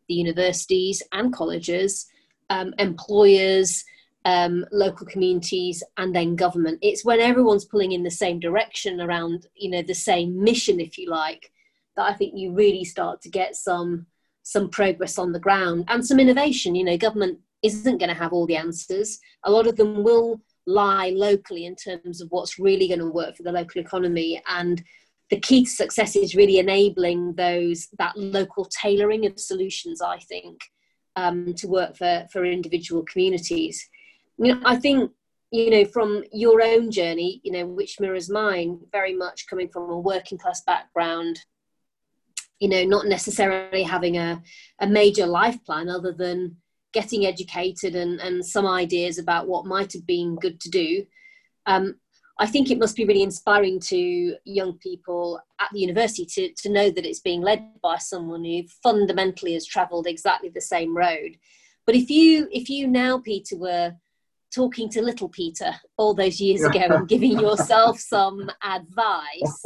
the 0.08 0.16
universities 0.16 1.04
and 1.12 1.32
colleges, 1.32 2.08
um, 2.50 2.74
employers, 2.80 3.86
um, 4.26 4.66
local 4.72 5.06
communities, 5.06 5.84
and 5.98 6.16
then 6.16 6.36
government. 6.36 6.80
It's 6.82 7.06
when 7.06 7.20
everyone's 7.20 7.66
pulling 7.66 7.92
in 7.92 8.02
the 8.02 8.10
same 8.10 8.40
direction 8.40 9.00
around, 9.00 9.46
you 9.56 9.70
know, 9.70 9.84
the 9.84 9.94
same 9.94 10.44
mission, 10.44 10.80
if 10.80 10.98
you 10.98 11.10
like, 11.10 11.52
that 11.96 12.10
I 12.10 12.14
think 12.16 12.34
you 12.36 12.54
really 12.54 12.86
start 12.86 13.22
to 13.22 13.30
get 13.30 13.56
some 13.56 14.08
some 14.42 14.68
progress 14.68 15.20
on 15.20 15.32
the 15.32 15.40
ground 15.40 15.86
and 15.90 16.04
some 16.04 16.20
innovation. 16.20 16.74
You 16.74 16.86
know, 16.86 16.98
government 16.98 17.38
isn't 17.64 17.98
going 17.98 18.10
to 18.10 18.16
have 18.16 18.34
all 18.34 18.46
the 18.46 18.56
answers. 18.56 19.20
A 19.44 19.52
lot 19.52 19.68
of 19.68 19.76
them 19.76 20.04
will 20.04 20.42
lie 20.66 21.12
locally 21.16 21.66
in 21.66 21.76
terms 21.76 22.22
of 22.22 22.30
what's 22.30 22.60
really 22.60 22.88
going 22.88 23.00
to 23.00 23.10
work 23.10 23.36
for 23.36 23.44
the 23.44 23.52
local 23.52 23.82
economy. 23.82 24.42
And 24.48 24.84
the 25.30 25.40
key 25.40 25.66
to 25.66 25.70
success 25.70 26.16
is 26.16 26.36
really 26.36 26.60
enabling 26.60 27.36
those 27.36 27.88
that 27.98 28.18
local 28.18 28.66
tailoring 28.66 29.26
of 29.26 29.40
solutions, 29.40 30.02
I 30.02 30.20
think, 30.20 30.62
um, 31.16 31.54
to 31.56 31.68
work 31.68 31.98
for, 31.98 32.26
for 32.32 32.46
individual 32.46 33.04
communities. 33.04 33.88
You 34.38 34.56
know, 34.56 34.62
I 34.66 34.78
think 34.78 35.12
you 35.52 35.70
know 35.72 35.86
from 35.86 36.24
your 36.32 36.62
own 36.62 36.92
journey 36.92 37.42
you 37.44 37.52
know 37.52 37.66
which 37.66 38.00
mirrors 38.00 38.30
mine 38.30 38.80
very 38.92 39.16
much 39.16 39.48
coming 39.48 39.68
from 39.68 39.90
a 39.90 40.00
working 40.00 40.38
class 40.38 40.62
background 40.62 41.40
you 42.60 42.70
know 42.70 42.84
not 42.84 43.08
necessarily 43.08 43.84
having 43.84 44.18
a, 44.18 44.42
a 44.80 44.88
major 44.88 45.26
life 45.26 45.58
plan 45.66 45.90
other 45.90 46.12
than 46.12 46.56
getting 46.94 47.26
educated 47.26 47.96
and, 47.96 48.20
and 48.20 48.46
some 48.46 48.66
ideas 48.66 49.18
about 49.18 49.48
what 49.48 49.66
might 49.66 49.94
have 49.94 50.06
been 50.06 50.36
good 50.36 50.60
to 50.62 50.70
do. 50.70 51.06
Um, 51.66 51.96
I 52.40 52.46
think 52.46 52.72
it 52.72 52.80
must 52.80 52.96
be 52.96 53.06
really 53.06 53.22
inspiring 53.22 53.82
to 53.82 54.36
young 54.46 54.78
people 54.78 55.42
at 55.60 55.70
the 55.74 55.80
university 55.82 56.26
to, 56.26 56.54
to 56.62 56.70
know 56.70 56.90
that 56.90 57.06
it's 57.06 57.20
being 57.20 57.42
led 57.42 57.82
by 57.82 57.98
someone 57.98 58.46
who 58.46 58.64
fundamentally 58.82 59.54
has 59.54 59.66
travelled 59.66 60.08
exactly 60.08 60.50
the 60.50 60.62
same 60.62 60.96
road. 60.96 61.36
But 61.86 61.96
if 61.96 62.10
you 62.10 62.48
if 62.52 62.70
you 62.70 62.88
now, 62.88 63.18
Peter, 63.18 63.58
were 63.58 63.94
talking 64.56 64.90
to 64.90 65.02
little 65.02 65.28
Peter 65.28 65.74
all 65.98 66.14
those 66.14 66.40
years 66.40 66.64
ago 66.64 66.80
and 66.80 67.08
giving 67.10 67.32
yourself 67.32 68.00
some 68.00 68.50
advice, 68.64 69.66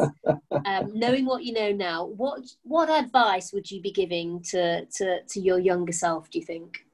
um, 0.66 0.92
knowing 0.94 1.26
what 1.26 1.44
you 1.44 1.54
know 1.54 1.72
now, 1.72 2.06
what 2.06 2.42
what 2.64 2.90
advice 2.90 3.54
would 3.54 3.70
you 3.70 3.82
be 3.82 3.92
giving 3.92 4.42
to 4.42 4.86
to, 4.86 5.22
to 5.24 5.40
your 5.40 5.60
younger 5.60 5.94
self? 5.94 6.30
Do 6.30 6.40
you 6.40 6.46
think? 6.46 6.86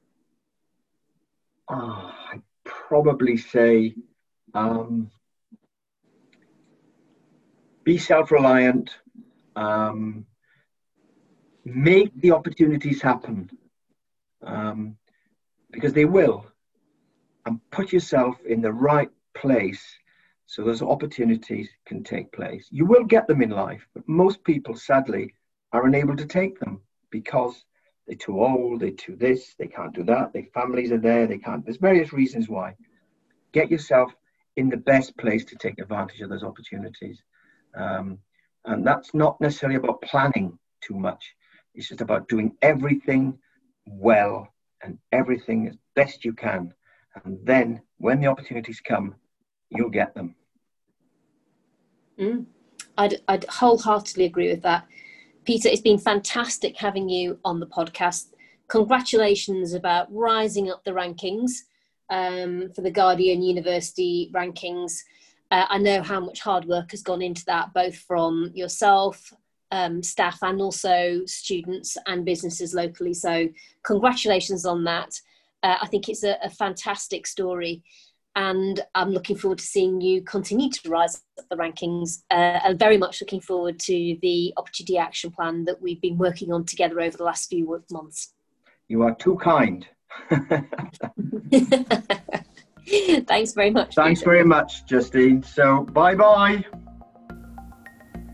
Oh, 1.70 2.12
I'd 2.32 2.42
probably 2.64 3.38
say 3.38 3.94
um, 4.54 5.12
be 7.84 7.98
self-reliant. 7.98 8.90
Um, 9.56 10.26
make 11.66 12.12
the 12.22 12.32
opportunities 12.32 13.02
happen 13.02 13.50
um, 14.44 14.98
because 15.72 15.94
they 15.94 16.06
will 16.06 16.46
and 17.46 17.60
put 17.72 17.94
yourself 17.94 18.38
in 18.46 18.62
the 18.62 18.72
right 18.72 19.10
place 19.36 19.84
so 20.46 20.64
those 20.64 20.82
opportunities 20.82 21.70
can 21.86 22.04
take 22.04 22.32
place. 22.32 22.68
You 22.72 22.86
will 22.86 23.04
get 23.04 23.28
them 23.28 23.42
in 23.42 23.52
life, 23.52 23.88
but 23.94 24.08
most 24.08 24.44
people, 24.44 24.76
sadly, 24.76 25.36
are 25.72 25.86
unable 25.86 26.16
to 26.16 26.26
take 26.26 26.60
them 26.60 26.82
because 27.12 27.64
they're 28.10 28.18
too 28.18 28.44
old, 28.44 28.80
they're 28.80 28.92
too 28.92 29.16
this, 29.16 29.54
they 29.60 29.68
can't 29.68 29.94
do 29.94 30.04
that, 30.04 30.34
their 30.34 30.48
families 30.54 30.92
are 30.92 30.98
there, 30.98 31.28
they 31.28 31.38
can't. 31.38 31.64
There's 31.64 31.78
various 31.78 32.12
reasons 32.12 32.50
why. 32.50 32.76
Get 33.54 33.70
yourself 33.70 34.12
in 34.56 34.70
the 34.70 34.78
best 34.78 35.16
place 35.18 35.46
to 35.46 35.56
take 35.56 35.80
advantage 35.80 36.20
of 36.22 36.30
those 36.30 36.44
opportunities. 36.44 37.22
Um, 37.76 38.18
and 38.66 38.86
that's 38.86 39.14
not 39.14 39.40
necessarily 39.40 39.78
about 39.78 40.02
planning 40.02 40.58
too 40.82 40.96
much. 40.96 41.24
It's 41.76 41.88
just 41.88 42.02
about 42.02 42.28
doing 42.28 42.58
everything 42.62 43.38
well 43.86 44.52
and 44.82 44.98
everything 45.12 45.68
as 45.68 45.78
best 45.96 46.26
you 46.26 46.34
can 46.34 46.74
and 47.26 47.40
then 47.44 47.82
when 47.98 48.22
the 48.22 48.28
opportunities 48.28 48.82
come, 48.82 49.16
you'll 49.70 49.90
get 49.90 50.14
them. 50.14 50.36
Mm. 52.20 52.46
I'd, 52.98 53.16
I'd 53.28 53.46
wholeheartedly 53.46 54.26
agree 54.26 54.50
with 54.50 54.62
that. 54.64 54.86
Peter, 55.50 55.68
it's 55.68 55.82
been 55.82 55.98
fantastic 55.98 56.78
having 56.78 57.10
you 57.10 57.40
on 57.44 57.60
the 57.60 57.66
podcast. 57.66 58.34
Congratulations 58.68 59.74
about 59.74 60.06
rising 60.14 60.70
up 60.70 60.84
the 60.84 60.92
rankings 60.92 61.62
um, 62.12 62.70
for 62.76 62.82
the 62.82 62.92
Guardian 62.92 63.42
University 63.42 64.30
rankings. 64.32 65.00
Uh, 65.50 65.66
I 65.68 65.80
know 65.80 66.04
how 66.04 66.20
much 66.20 66.42
hard 66.42 66.66
work 66.66 66.92
has 66.92 67.02
gone 67.02 67.24
into 67.24 67.44
that, 67.46 67.74
both 67.74 67.96
from 67.96 68.52
yourself, 68.54 69.34
um, 69.72 70.04
staff, 70.04 70.38
and 70.44 70.62
also 70.62 71.22
students 71.26 71.98
and 72.06 72.24
businesses 72.24 72.76
locally. 72.76 73.16
So, 73.16 73.50
congratulations 73.82 74.68
on 74.68 74.84
that. 74.84 75.20
Uh, 75.64 75.78
I 75.82 75.88
think 75.88 76.10
it's 76.10 76.24
a, 76.24 76.38
a, 76.44 76.52
fantastic 76.52 77.26
story, 77.26 77.82
and 78.36 78.80
I'm 78.96 79.12
looking 79.12 79.36
forward 79.36 79.58
to 79.60 79.66
seeing 79.66 80.02
you 80.02 80.22
continue 80.22 80.70
to 80.70 80.90
rise 80.90 81.22
up 81.38 81.46
the 81.50 81.56
rankings. 81.56 82.24
Uh, 82.32 82.60
and 82.64 82.80
very 82.80 82.98
much 82.98 83.22
looking 83.22 83.42
forward 83.42 83.80
to 83.80 84.18
the 84.22 84.54
opportunity 84.58 84.98
action 84.98 85.32
plan 85.32 85.66
that 85.66 85.82
we've 85.82 86.02
been 86.02 86.18
working 86.18 86.52
on 86.52 86.66
together 86.66 87.02
over 87.02 87.18
the 87.18 87.24
last 87.24 87.50
few 87.50 87.84
months. 87.92 88.34
You 88.88 89.04
are 89.04 89.16
too 89.16 89.38
kind. 89.38 89.88
Thanks 93.28 93.54
very 93.54 93.70
much. 93.70 93.96
Thanks 93.96 94.22
Peter. 94.22 94.32
very 94.32 94.44
much, 94.44 94.86
Justine. 94.86 95.44
So, 95.44 95.84
bye 95.84 96.16
bye. 96.16 96.66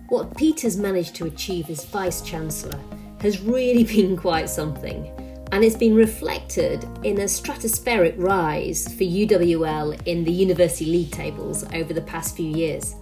What 0.09 0.37
Peter's 0.37 0.77
managed 0.77 1.15
to 1.15 1.25
achieve 1.25 1.69
as 1.69 1.83
Vice 1.85 2.21
Chancellor 2.21 2.79
has 3.21 3.41
really 3.41 3.83
been 3.95 4.15
quite 4.15 4.49
something 4.49 5.11
and 5.51 5.63
it's 5.63 5.75
been 5.75 5.95
reflected 5.95 6.83
in 7.03 7.19
a 7.19 7.25
stratospheric 7.25 8.15
rise 8.17 8.87
for 8.87 9.03
UWL 9.03 10.01
in 10.05 10.23
the 10.23 10.31
university 10.31 10.85
league 10.85 11.11
tables 11.11 11.63
over 11.73 11.93
the 11.93 12.01
past 12.01 12.35
few 12.35 12.49
years. 12.49 12.95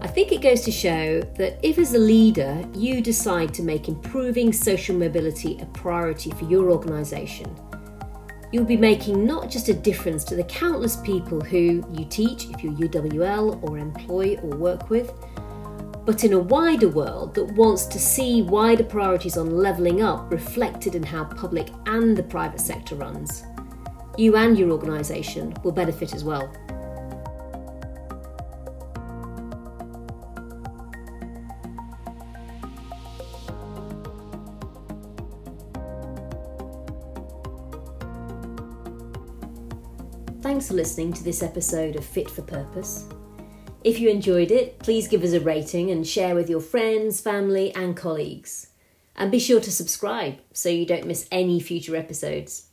I 0.00 0.06
think 0.06 0.30
it 0.30 0.40
goes 0.40 0.60
to 0.60 0.70
show 0.70 1.20
that 1.36 1.58
if, 1.62 1.76
as 1.76 1.92
a 1.94 1.98
leader, 1.98 2.64
you 2.74 3.00
decide 3.00 3.52
to 3.54 3.62
make 3.62 3.88
improving 3.88 4.52
social 4.52 4.96
mobility 4.96 5.58
a 5.60 5.66
priority 5.66 6.30
for 6.30 6.44
your 6.44 6.70
organisation, 6.70 7.52
you'll 8.52 8.64
be 8.64 8.76
making 8.76 9.26
not 9.26 9.50
just 9.50 9.68
a 9.68 9.74
difference 9.74 10.22
to 10.24 10.36
the 10.36 10.44
countless 10.44 10.96
people 10.96 11.40
who 11.40 11.84
you 11.92 12.04
teach, 12.08 12.48
if 12.48 12.62
you're 12.62 12.72
UWL, 12.74 13.60
or 13.68 13.78
employ 13.78 14.36
or 14.36 14.56
work 14.56 14.88
with, 14.88 15.12
but 16.08 16.24
in 16.24 16.32
a 16.32 16.38
wider 16.38 16.88
world 16.88 17.34
that 17.34 17.44
wants 17.52 17.84
to 17.84 17.98
see 17.98 18.40
wider 18.40 18.82
priorities 18.82 19.36
on 19.36 19.50
levelling 19.50 20.00
up 20.00 20.32
reflected 20.32 20.94
in 20.94 21.02
how 21.02 21.22
public 21.22 21.68
and 21.84 22.16
the 22.16 22.22
private 22.22 22.60
sector 22.60 22.94
runs, 22.94 23.44
you 24.16 24.34
and 24.34 24.58
your 24.58 24.70
organisation 24.70 25.52
will 25.62 25.70
benefit 25.70 26.14
as 26.14 26.24
well. 26.24 26.50
Thanks 40.40 40.68
for 40.68 40.72
listening 40.72 41.12
to 41.12 41.22
this 41.22 41.42
episode 41.42 41.96
of 41.96 42.04
Fit 42.06 42.30
for 42.30 42.40
Purpose. 42.40 43.04
If 43.84 44.00
you 44.00 44.08
enjoyed 44.08 44.50
it, 44.50 44.80
please 44.80 45.06
give 45.06 45.22
us 45.22 45.32
a 45.32 45.40
rating 45.40 45.90
and 45.90 46.06
share 46.06 46.34
with 46.34 46.50
your 46.50 46.60
friends, 46.60 47.20
family, 47.20 47.72
and 47.74 47.96
colleagues. 47.96 48.70
And 49.14 49.30
be 49.30 49.38
sure 49.38 49.60
to 49.60 49.72
subscribe 49.72 50.38
so 50.52 50.68
you 50.68 50.84
don't 50.84 51.06
miss 51.06 51.28
any 51.30 51.60
future 51.60 51.96
episodes. 51.96 52.67